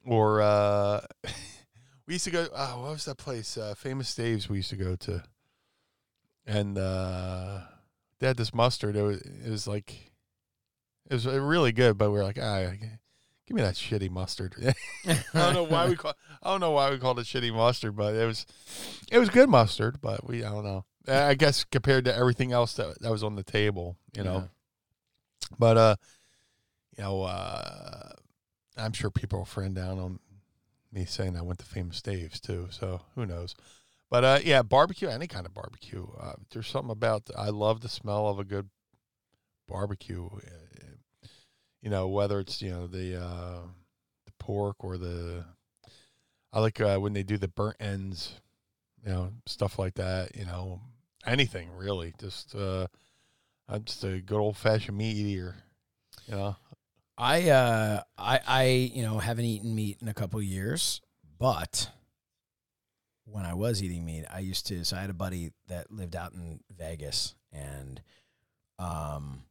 [0.05, 1.01] or uh,
[2.05, 2.47] we used to go.
[2.55, 3.57] Oh, what was that place?
[3.57, 4.49] Uh, Famous Dave's.
[4.49, 5.23] We used to go to,
[6.45, 7.61] and uh,
[8.19, 8.95] they had this mustard.
[8.95, 10.10] It was, it was like,
[11.11, 12.71] it was uh, really good, but we were like, ah,
[13.45, 14.55] give me that shitty mustard.
[15.05, 16.13] I don't know why we call.
[16.41, 18.45] I don't know why we called it shitty mustard, but it was,
[19.11, 19.99] it was good mustard.
[19.99, 20.85] But we, I don't know.
[21.05, 24.49] I guess compared to everything else that that was on the table, you know.
[25.59, 25.95] But uh,
[26.97, 28.13] you know, uh,
[28.77, 30.19] I'm sure people will friend down on
[30.93, 32.69] me saying I went to Famous Dave's too.
[32.71, 33.53] So who knows?
[34.09, 36.07] But uh, yeah, barbecue, any kind of barbecue.
[36.17, 38.69] Uh, there's something about I love the smell of a good
[39.67, 40.29] barbecue.
[41.81, 43.59] You know, whether it's you know the uh,
[44.25, 45.45] the pork or the
[46.53, 48.33] I like uh, when they do the burnt ends,
[49.05, 50.35] you know, stuff like that.
[50.35, 50.81] You know,
[51.25, 52.13] anything really.
[52.19, 52.87] Just uh,
[53.67, 55.55] I'm just a good old fashioned meat eater.
[56.27, 56.55] You know.
[57.17, 61.01] I uh I I you know haven't eaten meat in a couple years,
[61.37, 61.89] but
[63.25, 66.15] when I was eating meat, I used to so I had a buddy that lived
[66.15, 68.01] out in Vegas and
[68.79, 69.43] um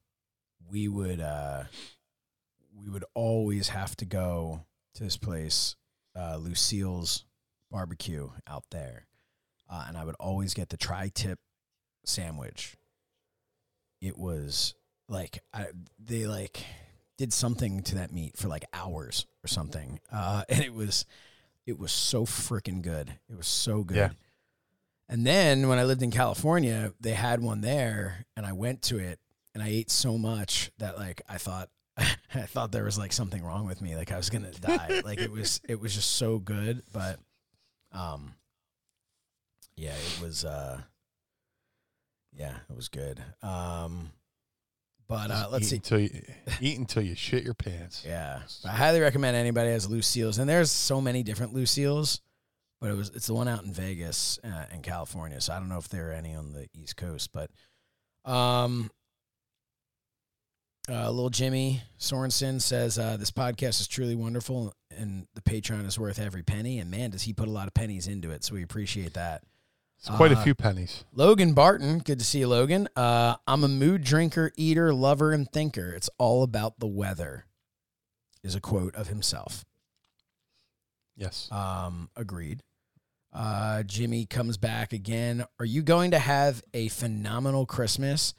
[0.69, 1.65] we would uh
[2.83, 4.65] we would always have to go
[4.95, 5.77] to this place
[6.17, 7.25] uh Lucille's
[7.71, 9.07] barbecue out there.
[9.69, 11.39] Uh, and I would always get the tri-tip
[12.05, 12.77] sandwich.
[14.01, 14.75] It was
[15.09, 15.67] like I,
[15.99, 16.65] they like
[17.19, 21.05] did something to that meat for like hours or something, uh, and it was
[21.67, 23.13] it was so freaking good.
[23.29, 23.97] It was so good.
[23.97, 24.11] Yeah.
[25.09, 28.99] And then when I lived in California, they had one there, and I went to
[28.99, 29.19] it,
[29.55, 31.69] and I ate so much that like I thought
[32.35, 35.03] I thought there was like something wrong with me, like I was gonna die.
[35.05, 37.19] like it was it was just so good, but
[37.93, 38.35] um,
[39.77, 40.81] yeah, it was uh,
[42.33, 43.23] yeah, it was good.
[43.43, 44.11] Um,
[45.09, 45.77] but uh, let's eat see.
[45.77, 46.23] Until you,
[46.61, 48.05] eat until you shit your pants.
[48.07, 52.21] Yeah, I highly recommend anybody has Lucille's, and there's so many different Lucille's,
[52.81, 55.41] but it was it's the one out in Vegas uh, in California.
[55.41, 57.51] So I don't know if there are any on the East Coast, but
[58.31, 58.91] um,
[60.91, 65.99] uh, little Jimmy Sorensen says uh, this podcast is truly wonderful, and the Patreon is
[65.99, 66.79] worth every penny.
[66.79, 69.43] And man, does he put a lot of pennies into it, so we appreciate that.
[69.99, 71.05] It's quite a Uh, few pennies.
[71.13, 72.89] Logan Barton, good to see you, Logan.
[72.97, 75.93] Uh, I'm a mood drinker, eater, lover, and thinker.
[75.93, 77.45] It's all about the weather,
[78.43, 79.65] is a quote of himself.
[81.17, 81.53] Yes.
[81.53, 82.63] Um, agreed.
[83.33, 85.45] Uh, Jimmy comes back again.
[85.59, 88.33] Are you going to have a phenomenal Christmas?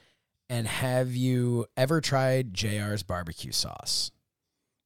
[0.51, 4.11] And have you ever tried JR's barbecue sauce?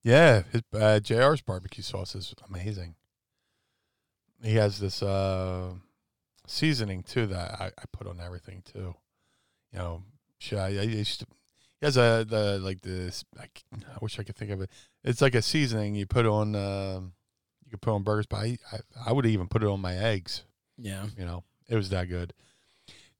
[0.03, 2.93] Yeah, his uh, JR's barbecue sauce is amazing.
[4.43, 5.71] He has this uh,
[6.45, 8.93] seasoning too that I, I put on everything too.
[9.73, 10.03] You know,
[10.51, 11.25] I, I used to,
[11.79, 13.25] he has a the like this.
[13.35, 13.47] I
[14.01, 14.69] wish I could think of it.
[15.03, 16.53] It's like a seasoning you put on.
[16.53, 17.13] Um,
[17.63, 19.95] you could put on burgers, but I, I I would even put it on my
[19.95, 20.43] eggs.
[20.77, 21.07] Yeah.
[21.17, 22.33] You know, it was that good.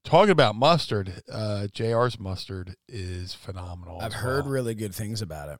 [0.05, 3.99] Talking about mustard, uh, JR's mustard is phenomenal.
[3.99, 4.53] I've heard well.
[4.53, 5.59] really good things about it.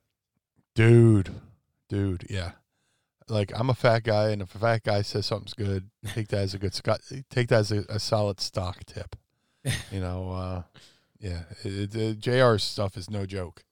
[0.76, 1.32] Dude,
[1.89, 2.52] dude, yeah.
[3.28, 6.41] Like I'm a fat guy, and if a fat guy says something's good, take that
[6.41, 6.80] as a good
[7.32, 9.16] take that as a, a solid stock tip.
[9.91, 10.62] You know, uh,
[11.20, 11.41] yeah.
[11.64, 13.64] It, it, JR's stuff is no joke.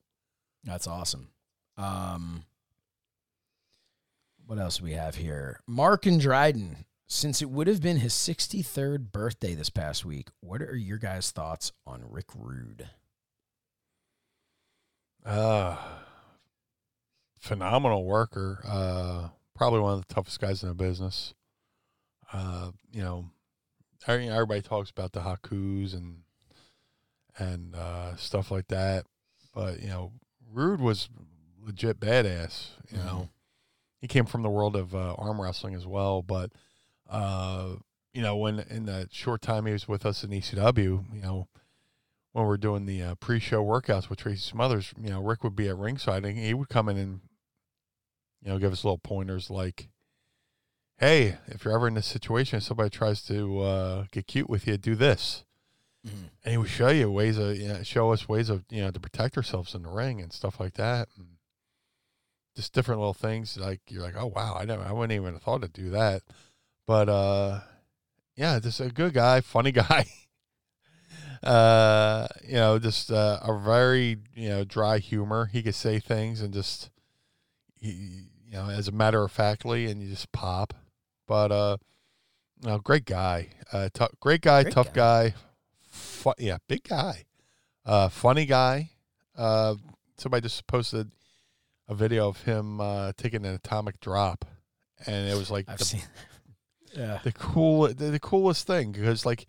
[0.63, 1.29] That's awesome.
[1.77, 2.45] Um,
[4.47, 5.59] what else we have here?
[5.67, 6.85] Mark and Dryden.
[7.13, 11.29] Since it would have been his 63rd birthday this past week, what are your guys'
[11.29, 12.89] thoughts on Rick Rude?
[15.23, 15.77] Uh,
[17.39, 18.61] phenomenal worker.
[18.67, 21.35] Uh, probably one of the toughest guys in the business.
[22.33, 23.29] Uh, you know,
[24.07, 26.23] everybody talks about the Hakus and
[27.37, 29.05] and uh, stuff like that,
[29.53, 30.13] but you know,
[30.51, 31.09] Rude was
[31.63, 32.69] legit badass.
[32.91, 33.29] You know,
[34.01, 36.51] he came from the world of uh, arm wrestling as well, but
[37.09, 37.75] uh,
[38.13, 41.47] you know, when in the short time he was with us in ECW, you know,
[42.31, 45.67] when we're doing the uh, pre-show workouts with Tracy Smothers, you know, Rick would be
[45.69, 47.21] at ringside and he would come in and,
[48.41, 49.89] you know, give us little pointers like,
[50.97, 54.67] "Hey, if you're ever in this situation, if somebody tries to uh, get cute with
[54.67, 55.43] you, do this."
[56.43, 58.91] And he would show you ways of, you know, show us ways of, you know,
[58.91, 61.37] to protect ourselves in the ring and stuff like that, and
[62.55, 63.57] just different little things.
[63.57, 66.23] Like you're like, "Oh wow, I never, I wouldn't even have thought to do that,"
[66.85, 67.59] but uh,
[68.35, 70.05] yeah, just a good guy, funny guy.
[71.43, 75.47] uh, you know, just uh, a very you know dry humor.
[75.51, 76.89] He could say things and just
[77.79, 80.73] he, you know, as a matter of factly, and you just pop.
[81.27, 81.77] But uh,
[82.61, 85.33] you know, great guy, uh, tou- great guy, Great tough guy,
[85.89, 87.25] fu- yeah, big guy,
[87.85, 88.89] uh, funny guy.
[89.35, 89.75] Uh,
[90.17, 91.11] somebody just posted
[91.87, 94.45] a video of him uh, taking an atomic drop,
[95.07, 96.03] and it was like I've the seen.
[96.95, 97.19] Yeah.
[97.23, 99.45] the cool the, the coolest thing because like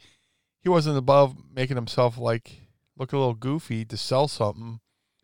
[0.61, 4.81] he wasn't above making himself like look a little goofy to sell something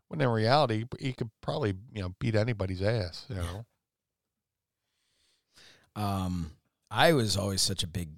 [0.08, 3.64] when in reality he could probably you know beat anybody's ass you know
[5.96, 6.52] Um,
[6.90, 8.10] I was always such a big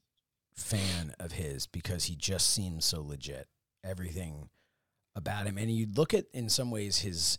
[0.55, 3.49] fan of his because he just seemed so legit.
[3.85, 4.49] Everything
[5.17, 7.39] about him, and you'd look at in some ways his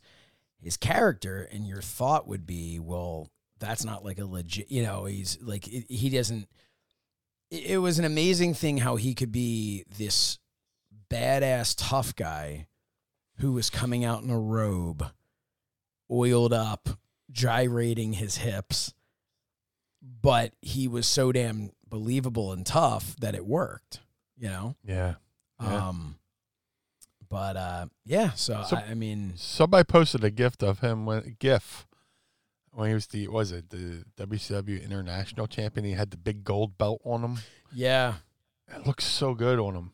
[0.60, 3.30] his character, and your thought would be, well,
[3.64, 4.70] that's not like a legit.
[4.72, 6.48] You know, he's like it, he doesn't.
[7.50, 10.38] It, it was an amazing thing how he could be this
[11.10, 12.68] badass tough guy
[13.38, 15.06] who was coming out in a robe,
[16.12, 16.90] oiled up,
[17.32, 18.94] gyrating his hips
[20.22, 24.02] but he was so damn believable and tough that it worked,
[24.38, 24.76] you know?
[24.84, 25.14] yeah
[25.62, 25.88] Yeah.
[25.88, 26.16] Um
[27.30, 31.38] But uh, yeah, so, So- I, I mean, Somebody posted a gift of him when
[31.40, 31.88] GIF
[32.74, 35.86] when he was the was it the WCW International Champion.
[35.86, 37.38] He had the big gold belt on him.
[37.74, 38.16] yeah,
[38.68, 39.94] It looks so good on him.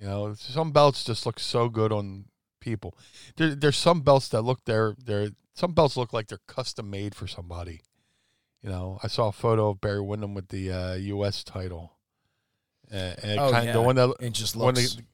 [0.00, 2.26] You know, some belts just look so good on
[2.60, 2.96] people.
[3.36, 7.14] There, there's some belts that look they're they're some belts look like they're custom made
[7.14, 7.82] for somebody.
[8.62, 11.44] You know, I saw a photo of Barry Windham with the uh, U.S.
[11.44, 11.92] title,
[12.92, 13.72] uh, and Oh, kind yeah.
[13.72, 14.94] the one that it just one looks.
[14.94, 15.04] that-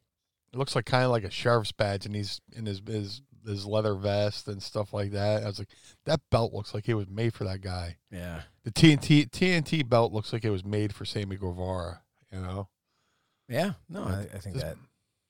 [0.53, 3.65] it looks like kind of like a sheriff's badge, and he's in his his his
[3.67, 5.43] leather vest and stuff like that.
[5.43, 5.69] I was like,
[6.07, 7.97] that belt looks like it was made for that guy.
[8.11, 12.03] yeah, The TNT TNT belt looks like it was made for Sammy Guevara.
[12.33, 12.69] You know,
[13.49, 13.73] yeah.
[13.89, 14.77] No, I, I think Just- that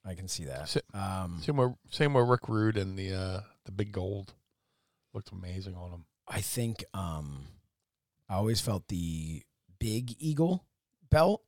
[0.05, 0.75] I can see that.
[0.95, 4.33] Um, same with same with Rick Rude and the uh, the big gold
[5.15, 6.05] looked amazing on him.
[6.29, 7.47] I think um,
[8.29, 9.43] I always felt the
[9.79, 10.65] big eagle
[11.11, 11.43] belt.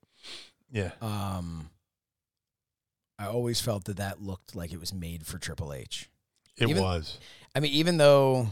[0.70, 1.70] Yeah, Um,
[3.18, 6.08] I always felt that that looked like it was made for Triple H.
[6.56, 7.18] it Even- was.
[7.54, 8.48] I mean, even though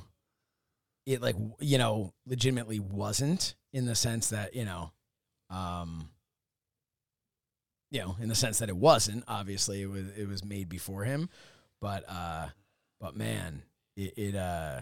[1.06, 4.92] it like you know legitimately wasn't in the sense that you know,
[5.48, 6.10] um,
[7.90, 9.24] you know, in the sense that it wasn't.
[9.26, 11.28] Obviously, it was it was made before him,
[11.80, 12.48] but uh,
[13.00, 13.62] but man,
[13.96, 14.80] it, it uh,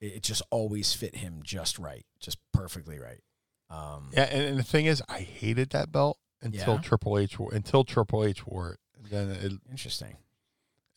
[0.00, 3.20] it it just always fit him just right, just perfectly right.
[3.68, 6.80] Um, Yeah, and, and the thing is, I hated that belt until Yeah?
[6.80, 8.78] Triple H wore until Triple H wore it.
[8.96, 10.16] And then it, interesting.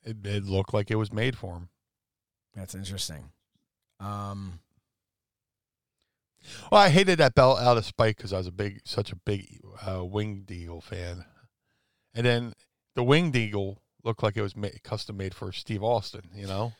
[0.05, 1.69] It it looked like it was made for him.
[2.53, 3.31] That's interesting.
[3.99, 4.59] Um,
[6.71, 9.15] Well, I hated that belt out of spite because I was a big, such a
[9.15, 11.25] big uh, Winged Eagle fan,
[12.13, 12.53] and then
[12.95, 16.29] the Winged Eagle looked like it was ma- custom made for Steve Austin.
[16.35, 16.73] You know,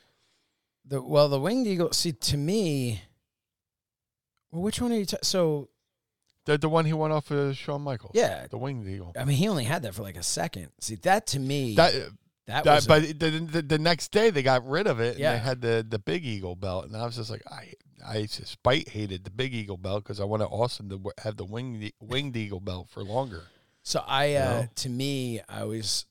[0.84, 1.92] the well, the winged eagle.
[1.92, 3.02] See, to me,
[4.52, 5.04] well, which one are you?
[5.06, 5.68] ta so
[6.44, 8.12] the the one he went off of Shawn Michaels.
[8.14, 9.12] yeah, the Winged Eagle.
[9.18, 10.68] I mean, he only had that for like a second.
[10.80, 11.92] See, that to me, That,
[12.46, 15.12] that, that was a- but the, the the next day they got rid of it
[15.12, 15.32] and Yeah.
[15.32, 17.72] they had the the Big Eagle belt, and I was just like, I
[18.06, 21.92] I spite hated the Big Eagle belt because I wanted Austin to have the Winged
[22.00, 23.44] Winged Eagle belt for longer.
[23.82, 24.68] so I, uh, know?
[24.76, 26.06] to me, I was,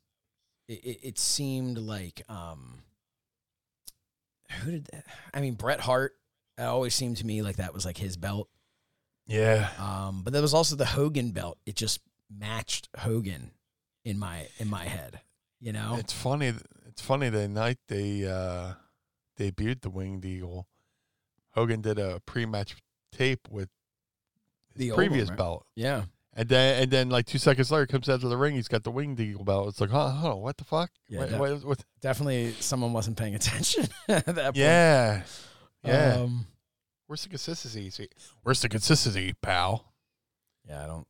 [0.67, 2.81] it, it, it seemed like, um,
[4.61, 5.05] who did that?
[5.33, 6.15] I mean, Bret Hart.
[6.57, 8.49] It always seemed to me like that was like his belt.
[9.27, 11.57] Yeah, Um, but there was also the Hogan belt.
[11.65, 13.51] It just matched Hogan
[14.05, 15.19] in my in my head.
[15.59, 16.53] You know, It's funny.
[16.87, 17.29] It's funny.
[17.29, 18.73] The night they uh,
[19.39, 20.67] debuted the Winged Eagle,
[21.51, 22.75] Hogan did a pre-match
[23.11, 23.69] tape with
[24.75, 25.37] The old one, previous right?
[25.37, 26.03] belt, yeah.
[26.33, 28.55] and then and then like two seconds later comes out to the ring.
[28.55, 29.69] He's got the Winged Eagle belt.
[29.69, 30.91] It's like, huh, huh what the fuck?
[31.07, 34.55] Yeah, What- that- what- what- Definitely, someone wasn't paying attention at that point.
[34.57, 35.23] yeah,
[35.83, 36.15] yeah.
[36.19, 36.47] Um,
[37.07, 38.07] Where's the consistency?
[38.43, 39.93] Where's the consistency, pal?
[40.67, 41.07] yeah, I don't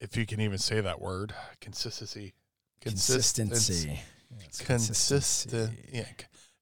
[0.00, 2.34] If you can even say that word, consistency.
[2.80, 4.00] Consistency.
[4.44, 5.66] It's Consistent.
[5.66, 5.88] consistency.
[5.92, 6.04] Yeah.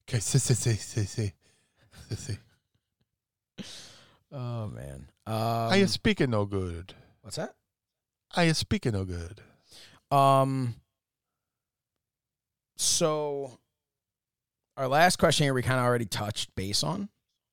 [0.07, 1.33] Consistency.
[2.05, 2.39] Consistency.
[4.31, 5.09] Oh man.
[5.25, 6.93] Um, I am speaking no good.
[7.21, 7.55] what's that?
[8.35, 9.41] I am speaking no good.
[10.11, 10.75] Um.
[12.77, 13.59] So,
[14.77, 17.09] our last question here, we kind of already touched base on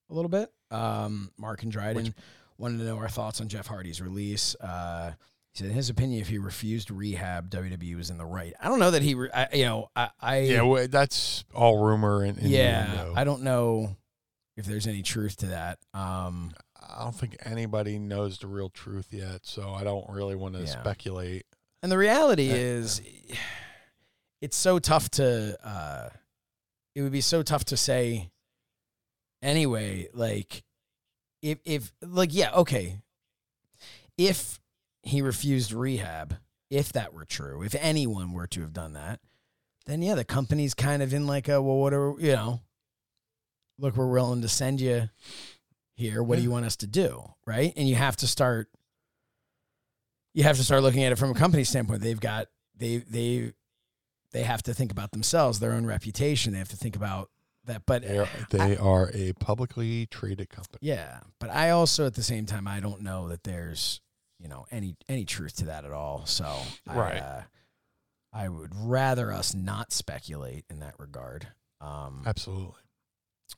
[0.09, 0.53] a little bit.
[0.71, 2.14] Um, Mark and Dryden
[2.59, 4.55] wanted to know our thoughts on Jeff Hardy's release.
[4.61, 5.12] Uh,
[5.57, 8.53] he said, in his opinion, if he refused rehab, WWE was in the right.
[8.61, 11.83] I don't know that he, re- I, you know, I, I Yeah, well, that's all
[11.85, 13.13] rumor and, yeah.
[13.15, 13.97] I don't know
[14.57, 15.79] if there's any truth to that.
[15.95, 16.53] Um,
[16.89, 20.61] I don't think anybody knows the real truth yet, so I don't really want to
[20.61, 20.67] Yeah.
[20.67, 21.45] speculate.
[21.83, 23.01] And the reality Uh, is,
[24.41, 25.57] it's so tough to.
[25.67, 26.09] Uh,
[26.95, 28.31] it would be so tough to say.
[29.43, 30.65] Anyway, like,
[31.43, 32.99] if if like yeah okay,
[34.17, 34.59] if
[35.07, 36.37] he refused rehab,
[36.69, 39.21] if that were true, if anyone were to have done that,
[39.87, 42.61] then yeah, the company's kind of in like a well, what are you know?
[43.79, 45.11] Look, we're willing to send you
[45.95, 46.23] here.
[46.23, 47.73] What do you want us to do, right?
[47.77, 48.69] And you have to start
[50.35, 52.03] you have to start looking at it from a company standpoint.
[52.03, 53.53] They've got they they
[54.33, 56.53] they have to think about themselves, their own reputation.
[56.53, 57.31] They have to think about
[57.65, 57.87] that.
[57.87, 60.79] But They are, they are a publicly traded company.
[60.83, 64.01] yeah, but I also at the same time I don't know that there's
[64.39, 66.26] you know any any truth to that at all.
[66.26, 66.45] So
[66.87, 67.16] Right.
[67.16, 67.43] I, uh,
[68.32, 71.49] I would rather us not speculate in that regard.
[71.80, 72.80] Um, Absolutely.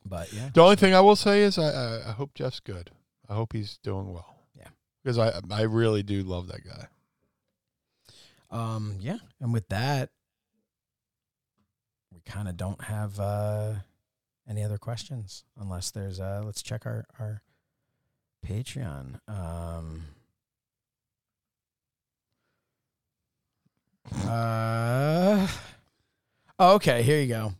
[0.05, 2.91] but yeah, The only thing I will say is I, I, I hope Jeff's good.
[3.27, 4.37] I hope he's doing well.
[4.57, 4.69] Yeah.
[5.03, 6.87] Because I I really do love that guy.
[8.51, 10.09] um, yeah, and with that,
[12.13, 13.73] we kind of don't have uh,
[14.47, 17.41] any other questions unless there's uh, let's check our our
[18.45, 19.19] Patreon.
[19.27, 20.05] Um,
[24.27, 25.47] uh,
[26.61, 27.03] Oh, okay.
[27.03, 27.53] Here you go.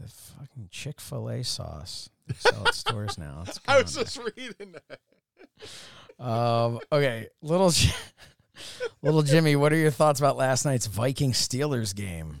[0.00, 2.08] The fucking Chick Fil A sauce.
[2.26, 3.44] They sell at stores now.
[3.46, 6.24] It's I was just reading that.
[6.24, 6.80] Um.
[6.90, 7.28] Okay.
[7.42, 7.72] Little.
[9.02, 12.40] Little Jimmy, what are your thoughts about last night's Viking Steelers game?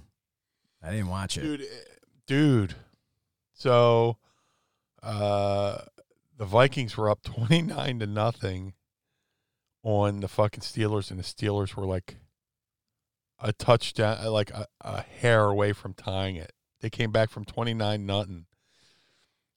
[0.82, 1.42] I didn't watch it.
[1.42, 1.66] dude,
[2.26, 2.74] dude.
[3.54, 4.16] So,
[5.00, 5.78] uh,
[6.36, 8.72] the Vikings were up twenty nine to nothing
[9.88, 12.16] on the fucking Steelers, and the Steelers were like
[13.40, 16.52] a touchdown, uh, like a, a hair away from tying it.
[16.80, 18.44] They came back from twenty nine nothing,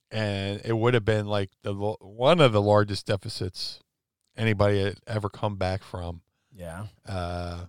[0.10, 3.80] and it would have been like the one of the largest deficits
[4.38, 6.22] anybody had ever come back from
[6.56, 6.86] Yeah.
[7.06, 7.66] uh,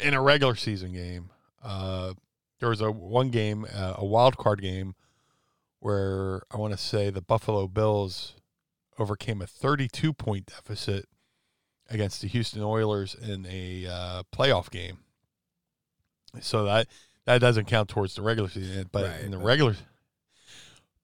[0.00, 1.30] in a regular season game.
[1.62, 2.14] Uh,
[2.58, 4.94] there was a one game, uh, a wild card game,
[5.78, 8.34] where I want to say the Buffalo Bills
[8.98, 11.06] overcame a 32 point deficit
[11.90, 14.98] against the Houston Oilers in a uh, playoff game.
[16.40, 16.88] So that
[17.26, 19.76] that doesn't count towards the regular season, but Right, in the regular,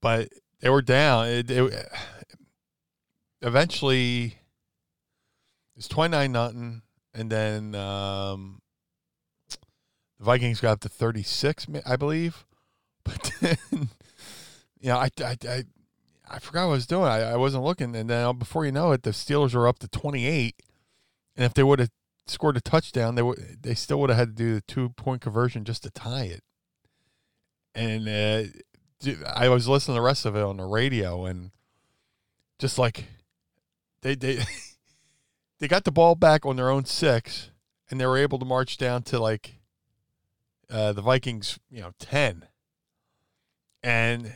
[0.00, 0.28] but
[0.60, 1.26] they were down.
[1.28, 1.88] It, it
[3.42, 4.38] eventually
[5.76, 6.82] it's 29 nothing
[7.14, 8.60] and then um,
[9.48, 12.44] the Vikings got up to 36 I believe
[13.04, 13.88] but then
[14.78, 15.64] you know I I I,
[16.30, 18.92] I forgot what I was doing I, I wasn't looking and then before you know
[18.92, 20.54] it the Steelers were up to 28
[21.40, 21.90] and if they would have
[22.26, 25.22] scored a touchdown they would they still would have had to do the two point
[25.22, 26.44] conversion just to tie it
[27.74, 28.44] and uh,
[29.26, 31.50] I was listening to the rest of it on the radio and
[32.58, 33.06] just like
[34.02, 34.44] they they
[35.58, 37.50] they got the ball back on their own six
[37.90, 39.54] and they were able to march down to like
[40.70, 42.46] uh, the Vikings, you know, ten.
[43.82, 44.34] And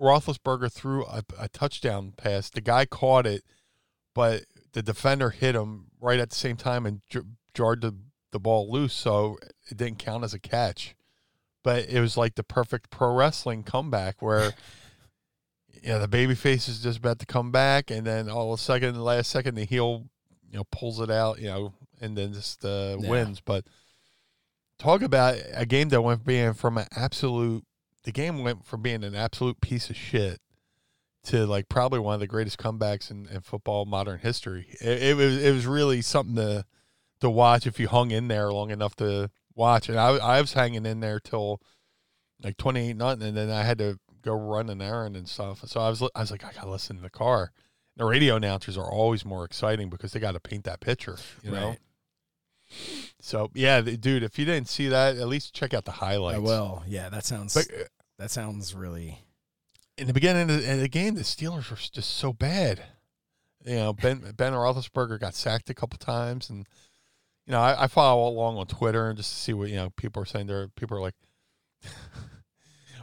[0.00, 2.50] Roethlisberger threw a, a touchdown pass.
[2.50, 3.42] The guy caught it,
[4.14, 4.44] but
[4.76, 7.20] the defender hit him right at the same time and j-
[7.54, 7.96] jarred the,
[8.30, 9.38] the ball loose, so
[9.70, 10.94] it didn't count as a catch.
[11.64, 14.52] But it was like the perfect pro wrestling comeback where
[15.82, 18.60] you know, the baby face is just about to come back, and then all of
[18.60, 20.04] a second, the last second, the heel,
[20.50, 21.72] you know, pulls it out, you know,
[22.02, 23.08] and then just uh, Yeah.
[23.08, 23.40] wins.
[23.40, 23.64] But
[24.78, 27.64] talk about a game that went being from an absolute,
[28.04, 30.38] the game went from being an absolute piece of shit
[31.26, 34.66] to like probably one of the greatest comebacks in, in football modern history.
[34.80, 36.64] It, it was it was really something to
[37.20, 39.88] to watch if you hung in there long enough to watch.
[39.88, 41.60] And I I was hanging in there till
[42.42, 45.62] like twenty eight nothing, and then I had to go run an errand and stuff.
[45.66, 47.52] So I was I was like I gotta listen to the car.
[47.96, 51.50] The radio announcers are always more exciting because they got to paint that picture, you
[51.50, 51.76] know.
[53.20, 56.36] So yeah, dude, if you didn't see that, at least check out the highlights.
[56.36, 56.84] I will.
[56.86, 57.84] Yeah, that sounds But uh,
[58.18, 59.20] that sounds really
[59.98, 62.82] in the beginning of the, of the game, the Steelers were just so bad.
[63.64, 66.66] You know, Ben Ben Roethlisberger got sacked a couple times, and
[67.46, 69.90] you know, I, I follow along on Twitter and just to see what you know
[69.96, 70.46] people are saying.
[70.46, 71.14] There, people are like,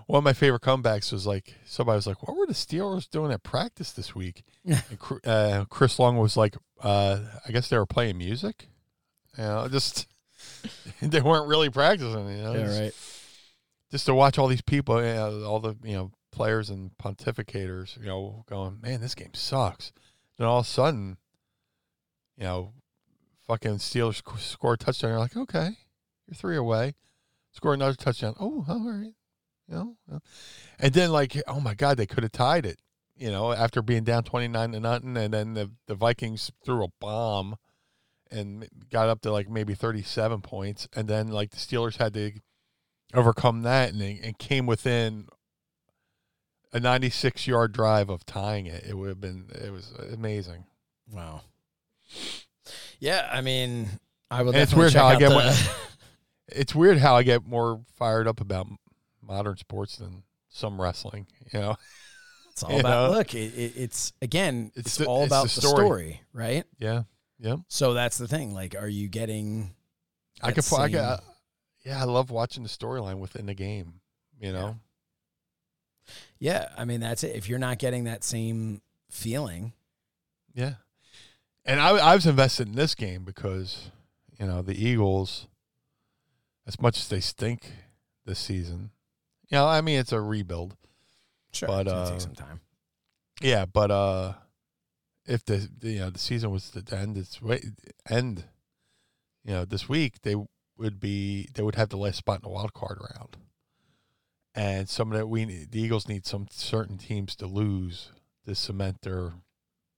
[0.08, 3.32] one of my favorite comebacks was like somebody was like, "What were the Steelers doing
[3.32, 4.80] at practice this week?" and
[5.26, 8.68] uh, Chris Long was like, uh, "I guess they were playing music."
[9.38, 10.08] You know, just
[11.02, 12.30] they weren't really practicing.
[12.30, 12.94] You know, yeah, Just- right.
[13.91, 18.00] just to watch all these people, you know, all the you know players and pontificators,
[18.00, 19.94] you know, going, man, this game sucks.
[20.38, 21.18] Then all of a sudden,
[22.38, 22.74] you know,
[23.48, 25.12] fucking Steelers score a touchdown.
[25.12, 25.70] You're like, okay,
[26.28, 26.96] you're three away.
[27.51, 28.34] Score another touchdown.
[28.39, 29.14] Oh, all right,
[29.68, 29.96] you know,
[30.80, 32.80] and then like, oh my god, they could have tied it.
[33.16, 36.84] You know, after being down twenty nine to nothing, and then the the Vikings threw
[36.84, 37.58] a bomb
[38.32, 42.16] and got up to like maybe thirty seven points, and then like the Steelers had
[42.16, 42.32] to
[43.14, 45.28] overcome that and, and came within
[46.74, 48.83] a 96 yard drive of tying it.
[48.87, 50.66] It would have been, it was amazing.
[51.12, 51.41] Wow.
[53.00, 53.87] Yeah, I mean,
[54.32, 54.41] I.
[54.41, 55.78] And it's weird how I get the- what-
[56.50, 58.67] It's weird how I get more fired up about
[59.21, 61.75] modern sports than some wrestling, you know?
[62.51, 63.17] It's all You about know?
[63.17, 63.33] look.
[63.33, 65.74] It, it, it's again, It's it's, the- all it's the about the story.
[65.86, 66.21] story.
[66.33, 66.63] right?
[66.78, 67.04] Yeah.
[67.39, 67.55] Yeah.
[67.67, 68.54] So that's the thing.
[68.54, 69.74] Like, are you getting?
[70.41, 71.20] I could, fi- I same- could,
[71.83, 74.01] yeah, I love watching the storyline within the game,
[74.39, 74.67] you know?
[74.67, 74.74] Yeah,
[76.78, 77.36] I mean that's it.
[77.36, 79.74] If you're not getting that same feeling,
[80.53, 80.75] Yeah.
[81.65, 83.89] And I, I was invested in this game because,
[84.37, 85.47] you know, the Eagles,
[86.67, 87.71] as much as they stink
[88.25, 88.91] this season,
[89.49, 90.75] you know, I mean, it's a rebuild.
[91.53, 92.59] sure, But, it's gonna uh, take some time.
[93.41, 94.33] Yeah, but uh,
[95.25, 97.61] if the, the you know the season was to end its way
[98.09, 98.43] end,
[99.45, 100.36] you know, this week they
[100.78, 103.37] would be they would have the last spot in the wild card round,
[104.55, 108.12] and some of that we the Eagles need some certain teams to lose
[108.46, 109.34] to cement their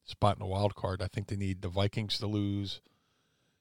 [0.03, 1.01] spot in the wild card.
[1.01, 2.79] I think they need the Vikings to lose,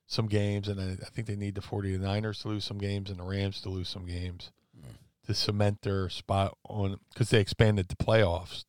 [0.07, 3.19] some games, and I, I think they need the 49ers to lose some games and
[3.19, 4.95] the Rams to lose some games mm.
[5.27, 8.65] to cement their spot on because they expanded the playoffs,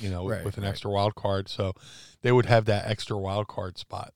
[0.00, 0.70] you know, Right, with an right.
[0.70, 1.48] extra wild card.
[1.48, 1.72] So
[2.22, 4.12] they would have that extra wild card spot,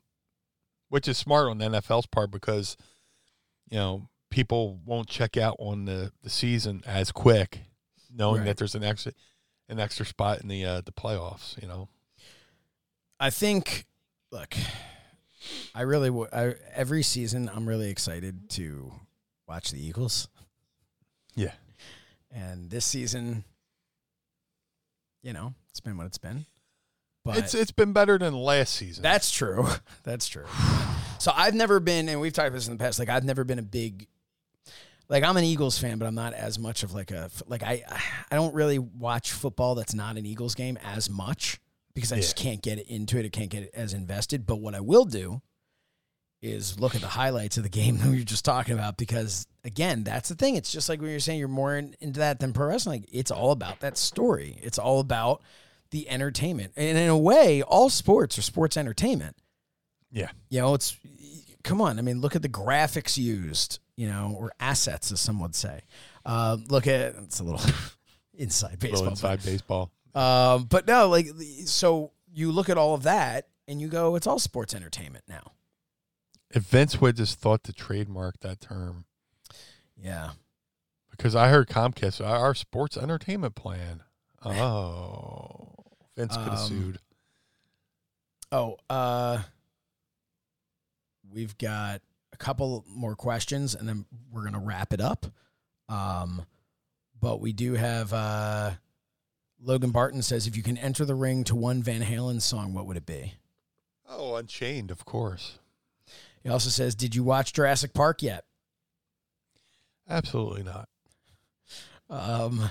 [0.88, 2.76] which is smart on the NFL's part because,
[3.70, 7.60] you know, people won't check out on the, the season as quick,
[8.14, 8.46] knowing Right.
[8.46, 9.12] that there's an extra
[9.68, 11.60] an extra spot in the uh, the playoffs.
[11.60, 11.88] You know,
[13.20, 13.86] I think,
[14.32, 14.54] look,
[15.74, 18.92] I really, w- I, every season, I'm really excited to
[19.46, 20.28] watch the Eagles.
[21.36, 21.52] yeah,
[22.32, 23.44] And this season,
[25.22, 26.46] you know, it's been what it's been.
[27.24, 29.02] But it's it's been better than last season.
[29.02, 29.68] That's true.
[30.04, 30.46] That's true.
[31.18, 32.98] So I've never been, and we've talked about this in the past.
[32.98, 34.06] Like I've never been a big,
[35.10, 37.82] like I'm an Eagles fan, but I'm not as much of like a like I
[38.30, 41.60] I don't really watch football that's not an Eagles game as much
[41.94, 43.26] because I just can't get into it.
[43.26, 44.46] I can't get as invested.
[44.46, 45.42] But what I will do
[46.40, 49.46] is look at the highlights of the game that we were just talking about because
[49.64, 50.54] again, that's the thing.
[50.54, 53.02] It's just like when you're saying you're more in, into that than pro wrestling.
[53.02, 54.58] Like, it's all about that story.
[54.62, 55.42] It's all about
[55.90, 59.36] the entertainment, and in a way, all sports are sports entertainment.
[60.12, 60.30] yeah.
[60.48, 60.96] You know, it's
[61.64, 61.98] come on.
[61.98, 63.78] I mean, look at the graphics used.
[63.96, 65.82] You know, or assets, as some would say.
[66.24, 67.60] Uh, look at it's a little
[68.34, 68.90] inside baseball.
[68.90, 69.90] Little but- inside baseball.
[70.14, 71.26] um, but no, like
[71.66, 75.52] so you look at all of that and you go, it's all sports entertainment now.
[76.50, 79.04] If Vince would just thought to trademark that term,
[80.02, 80.30] Yeah.
[81.10, 84.02] because I heard Comcast our, our sports entertainment plan.
[84.42, 85.74] Oh,
[86.16, 86.98] Vince could have Um, sued.
[88.50, 89.42] Oh, uh,
[91.32, 92.02] we've got
[92.32, 95.26] a couple more questions and then we're gonna wrap it up.
[95.88, 96.46] Um,
[97.20, 98.72] but we do have uh,
[99.62, 102.86] Logan Barton says if you can enter the ring to one Van Halen song, what
[102.86, 103.34] would it be?
[104.08, 105.58] Oh, Unchained, of course.
[106.42, 108.44] He also says, did you watch Jurassic Park yet?
[110.08, 110.88] Absolutely not.
[112.08, 112.70] Um,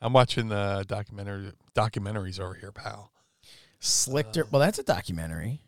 [0.00, 3.12] I'm watching the documentary documentaries over here, pal.
[3.80, 4.50] Slichter.
[4.50, 5.60] Well, that's a documentary.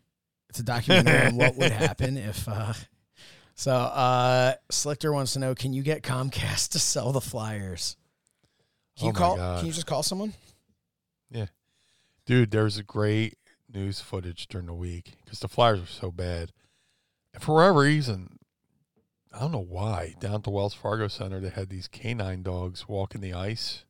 [0.50, 2.46] It's a documentary on what would happen if.
[2.48, 2.74] Uh,
[3.54, 7.96] so, uh, Slichter wants to know: Can you get Comcast to sell the flyers?
[8.98, 9.36] Can you Oh my call?
[9.36, 9.58] God.
[9.58, 10.34] Can you just call someone?
[11.30, 11.46] Yeah,
[12.26, 13.38] dude, there's a great
[13.72, 16.50] news footage during the week because the Flyers were so bad.
[17.32, 18.38] And for whatever reason,
[19.32, 22.88] I don't know why, down at the Wells Fargo Center, they had these canine dogs
[22.88, 23.84] walking the ice.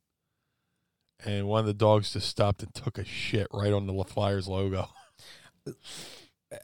[1.24, 4.46] And one of the dogs just stopped and took a shit right on the Flyers
[4.46, 4.88] logo.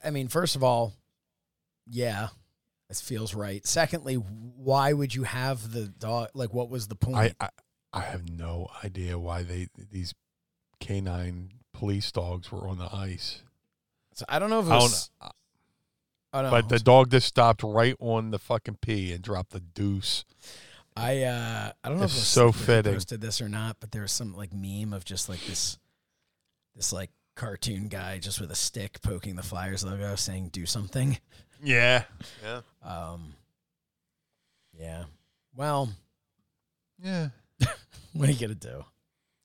[0.05, 0.95] I mean, first of all,
[1.87, 2.29] yeah,
[2.89, 3.67] this feels right.
[3.67, 6.29] Secondly, why would you have the dog?
[6.35, 7.35] Like, what was the point?
[7.41, 7.49] I, I
[7.93, 10.15] I have no idea why they these
[10.81, 13.43] canine police dogs were on the ice.
[14.13, 15.11] so I don't know if it I don't was.
[15.21, 16.51] I don't know.
[16.51, 20.25] But the dog just stopped right on the fucking P and dropped the deuce.
[20.97, 22.95] I uh I don't know It's if it was so fitting.
[22.95, 25.79] posted this or not, but there was some like meme of just like this
[26.75, 31.19] this like cartoon guy just with a stick poking the Flyers logo saying do something.
[31.63, 32.05] Yeah.
[32.43, 32.61] Yeah.
[32.85, 33.35] Um
[34.79, 35.05] Yeah.
[35.55, 35.91] Well,
[37.03, 37.29] Yeah.
[38.13, 38.85] what are you gonna do?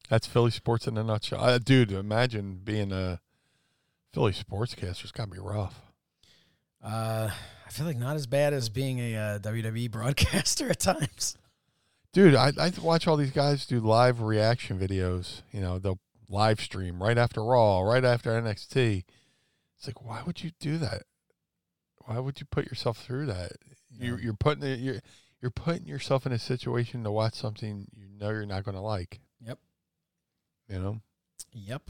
[0.09, 1.41] That's Philly sports in a nutshell.
[1.41, 3.21] Uh, dude, imagine being a
[4.13, 5.03] Philly sportscaster.
[5.03, 5.79] It's got to be rough.
[6.83, 7.29] Uh
[7.65, 11.37] I feel like not as bad as being a uh, WWE broadcaster at times.
[12.11, 15.43] Dude, I, I watch all these guys do live reaction videos.
[15.53, 15.99] You know, they'll
[16.31, 19.03] live stream right after Raw, right after NXT.
[19.77, 21.03] It's like, why would you do that?
[22.05, 23.53] Why would you put yourself through that?
[23.91, 25.01] You're, you're putting it, you're
[25.41, 28.81] you're putting yourself in a situation to watch something you know you're not going to
[28.81, 29.19] like.
[29.45, 29.59] Yep.
[30.69, 31.01] You know.
[31.53, 31.89] Yep.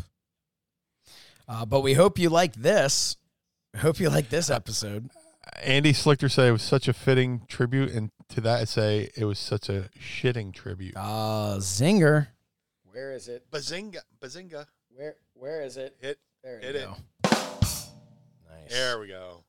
[1.47, 3.18] Uh, but we hope you like this.
[3.76, 5.09] I hope you like this episode.
[5.61, 9.26] Andy Slichter said it was such a fitting tribute, and to that I say it
[9.26, 10.95] was such a shitting tribute.
[10.95, 12.27] Uh zinger.
[12.91, 13.49] Where is it?
[13.51, 14.65] Bazinga, bazinga,
[14.95, 15.95] Where where is it?
[16.01, 16.19] hit.
[16.43, 16.85] There Hit you it.
[16.85, 16.95] go.
[17.30, 17.91] Nice.
[18.69, 19.43] There we go.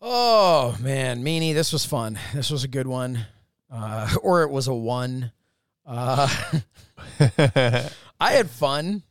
[0.00, 2.18] Oh man, Meanie, this was fun.
[2.34, 3.26] This was a good one.
[3.70, 5.32] Uh, or it was a one.
[5.84, 6.28] Uh,
[8.20, 9.02] I had fun.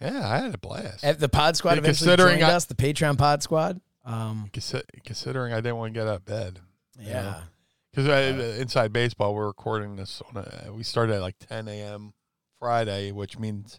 [0.00, 1.04] Yeah, I had a blast.
[1.04, 3.80] At the Pod Squad Yeah, eventually considering joined I- us, the Patreon Pod Squad.
[4.04, 6.60] Um, Consi- Considering I didn't want to get out of bed.
[7.00, 7.42] yeah.
[7.94, 12.12] Because inside baseball, we're recording this on a, we started at like 10 a.m.
[12.58, 13.78] Friday, which means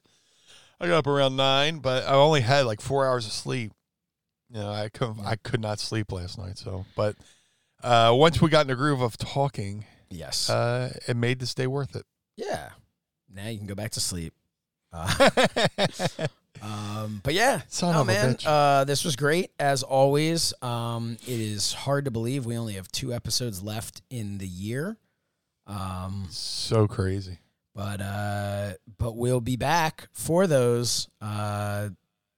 [0.80, 3.72] I got up around nine, but I only had like four hours of sleep.
[4.50, 6.58] You know, I could I could not sleep last night.
[6.58, 7.16] So, but
[7.84, 10.50] uh, once we got in the groove of talking, Yes.
[10.50, 12.06] uh, it made this day worth it.
[12.38, 12.70] yeah.
[13.34, 14.34] Now you can go back to sleep.
[14.94, 15.30] Uh,
[16.62, 20.54] Um, but yeah, Son no, man, uh, this was great as always.
[20.62, 24.98] Um, it is hard to believe we only have two episodes left in the year.
[25.68, 27.40] Um, So crazy.
[27.74, 31.08] but uh, but we'll be back for those.
[31.22, 31.90] Uh,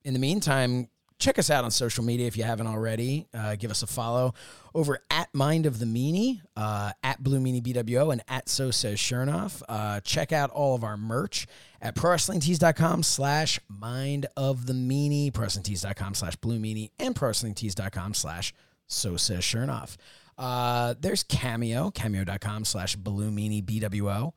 [0.04, 0.88] in the meantime,
[1.20, 3.28] check us out on social media if you haven't already.
[3.34, 4.34] Uh, give us a follow
[4.74, 8.98] over at Mind of the Meanie, uh, at Blue Meanie BWO, and at So Says
[9.00, 9.62] Shernoff.
[9.68, 11.48] Uh, check out all of our merch
[11.82, 18.54] at ProWrestlingTees.com slash Mind of the Meanie, ProWrestlingTees.com slash Blue Meanie, and ProWrestlingTees.com slash
[18.88, 19.98] So Says Shernoff.
[20.38, 24.34] Uh, there's Cameo, Cameo.com slash Blue Meanie BWO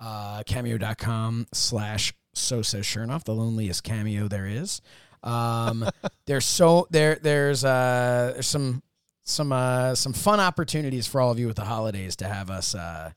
[0.00, 4.80] uh, cameo.com slash so says Shernoff, the loneliest cameo there is.
[5.22, 5.88] Um,
[6.26, 8.82] there's so there there's uh there's some
[9.24, 12.74] some uh some fun opportunities for all of you with the holidays to have us
[12.74, 13.12] uh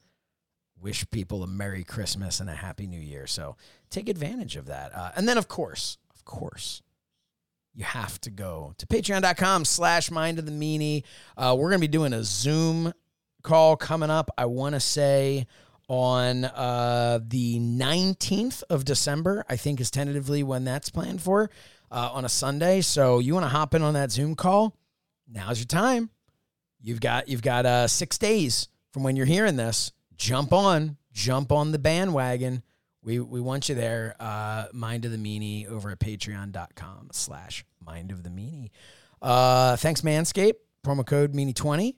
[0.84, 3.26] wish people a Merry Christmas and a Happy New Year.
[3.26, 3.56] So
[3.90, 4.94] take advantage of that.
[4.94, 6.82] Uh, and then of course, of course,
[7.74, 11.04] you have to go to patreon.com slash mind of the meanie.
[11.38, 12.94] Uh, we're gonna be doing a Zoom
[13.42, 14.30] call coming up.
[14.38, 15.48] I want to say
[15.88, 21.50] on uh, the 19th of December, I think is tentatively when that's planned for
[21.92, 22.82] uh, on a Sunday.
[22.82, 24.76] So you want to hop in on that Zoom call?
[25.30, 26.10] Now's your time.
[26.82, 29.92] You've got you've got uh, six days from when you're hearing this.
[30.24, 32.64] Jump on, jump on the bandwagon.
[33.04, 34.16] We we want you there.
[34.22, 38.70] Uh, Mind of the Meanie over at patreon.com slash Mind of the Meanie.
[39.22, 40.54] Uh, thanks, Manscaped.
[40.82, 41.95] Promo code Meanie20.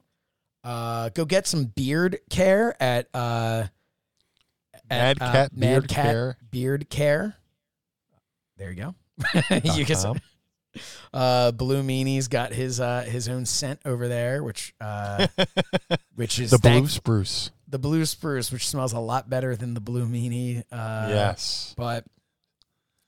[0.64, 3.66] Uh, go get some beard care at uh,
[4.90, 6.38] Mad uh, Cat Mad Beard Cat Care.
[6.50, 7.36] Beard Care.
[8.58, 8.96] There you go.
[9.64, 9.96] you can.
[9.96, 10.20] com.
[11.14, 15.26] Uh, Blue Meanie's got his uh his own scent over there, which uh,
[16.16, 17.50] which is The blue spruce.
[17.76, 20.64] The blue spruce, which smells a lot better than the Blue Meanie.
[20.72, 21.74] Uh, yes.
[21.76, 22.06] but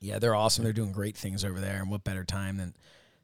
[0.02, 0.66] yeah, they're awesome.
[0.66, 2.76] They're doing great things over there, and what better time than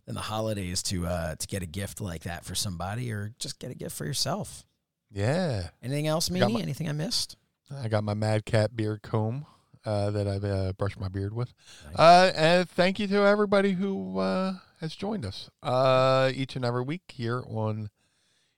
[0.06, 3.60] than the holidays to uh to get a gift like that for somebody, or just
[3.60, 4.64] get a gift for yourself.
[5.12, 5.68] Yeah.
[5.82, 6.54] Anything else, Meanie?
[6.54, 7.36] my- Anything I missed?
[7.70, 9.46] I got my Mad Cat beard comb
[9.86, 11.54] uh, that I uh, brushed my beard with.
[11.94, 16.84] Uh, and thank you to everybody who uh, has joined us uh, each and every
[16.84, 17.90] week here on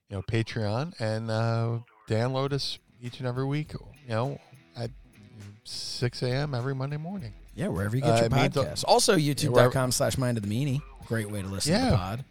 [0.08, 3.72] you know Patreon and uh, download us each and every week.
[3.72, 4.40] You know
[4.76, 4.90] at
[5.64, 6.54] 6 a.m.
[6.54, 7.32] every Monday morning.
[7.54, 8.84] Yeah, wherever you get Uh, your it means a- podcasts.
[8.86, 10.82] Also, youtube.com slash mind of the meanie.
[11.06, 11.96] Great way to listen to the Yeah.
[11.96, 12.24] pod.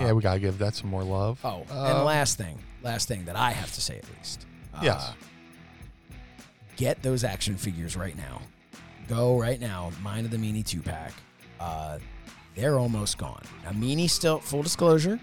[0.00, 1.38] yeah, we gotta give that some more love.
[1.44, 4.46] Oh, Uh, and last thing, last thing that I have to say at least.
[4.74, 5.12] Uh, Yes.
[6.76, 8.40] Get those action figures right now.
[9.08, 9.92] Go right now.
[10.02, 11.12] Mind of the Meanie two pack.
[11.60, 11.98] Uh,
[12.54, 13.42] they're almost gone.
[13.64, 15.20] Now, Meanie still, full disclosure,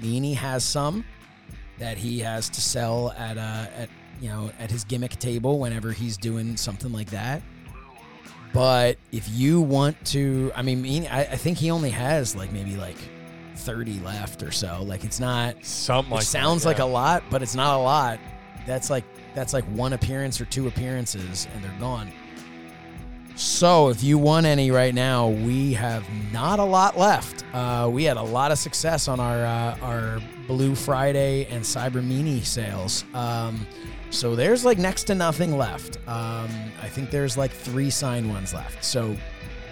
[0.00, 1.04] Meanie has some
[1.78, 3.88] that he has to sell at uh at
[4.20, 7.42] you know at his gimmick table whenever he's doing something like that.
[8.52, 12.76] But if you want to, I mean, I, I think he only has like maybe
[12.76, 12.96] like
[13.56, 14.82] thirty left or so.
[14.84, 17.82] Like it's not something it like sounds that, like a lot, but it's not a
[17.82, 18.20] lot.
[18.64, 22.12] That's like that's like one appearance or two appearances, and they're gone.
[23.36, 27.44] So if you want any right now, we have not a lot left.
[27.52, 32.04] Uh, we had a lot of success on our uh, our Blue Friday and Cyber
[32.04, 33.04] Mini sales.
[33.14, 33.66] Um,
[34.10, 35.96] so there's like next to nothing left.
[36.06, 36.50] Um,
[36.80, 38.84] I think there's like three signed ones left.
[38.84, 39.16] So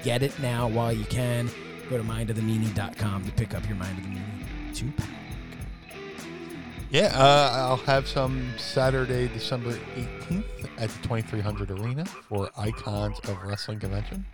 [0.02, 1.48] get it now while you can.
[1.88, 5.21] Go to mindofthemeanie.com to pick up your Mind of the Meanie two pack.
[6.92, 10.44] Yeah, uh, I'll have some Saturday, December 18th
[10.76, 14.26] at the 2300 Arena for Icons of Wrestling Convention.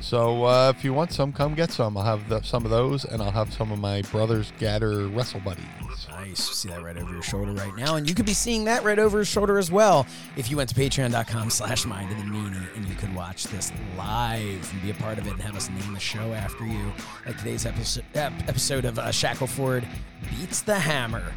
[0.00, 1.98] So uh, if you want some, come get some.
[1.98, 5.40] I'll have the, some of those, and I'll have some of my brother's Gatter Wrestle
[5.40, 5.64] Buddies.
[6.08, 6.40] Nice.
[6.56, 7.96] See that right over your shoulder right now.
[7.96, 10.06] And you could be seeing that right over your shoulder as well
[10.38, 13.72] if you went to patreon.com slash mind of the meanie and you could watch this
[13.98, 16.92] live and be a part of it and have us name the show after you.
[17.26, 19.86] Like today's episode, episode of uh, Shackleford
[20.30, 21.32] Beats the Hammer.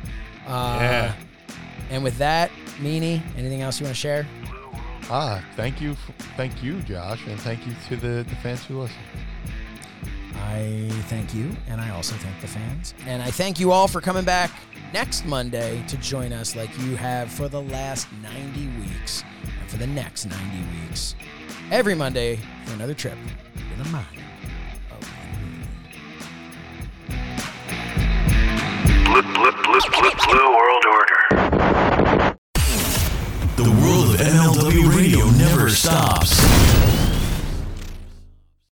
[0.47, 1.13] Uh, Yeah.
[1.89, 4.25] And with that, Meanie, anything else you want to share?
[5.09, 8.81] Ah, thank you, f- thank you, Josh, and thank you to the, the fans who
[8.81, 8.97] listen.
[10.35, 12.93] I thank you, and I also thank the fans.
[13.05, 14.51] And I thank you all for coming back
[14.93, 19.23] next Monday to join us like you have for the last 90 weeks
[19.61, 20.43] and for the next 90
[20.87, 21.15] weeks.
[21.71, 23.17] Every Monday for another trip
[23.77, 24.07] to the mind
[29.07, 32.35] World Order.
[33.55, 36.66] The world of MLW radio never stops.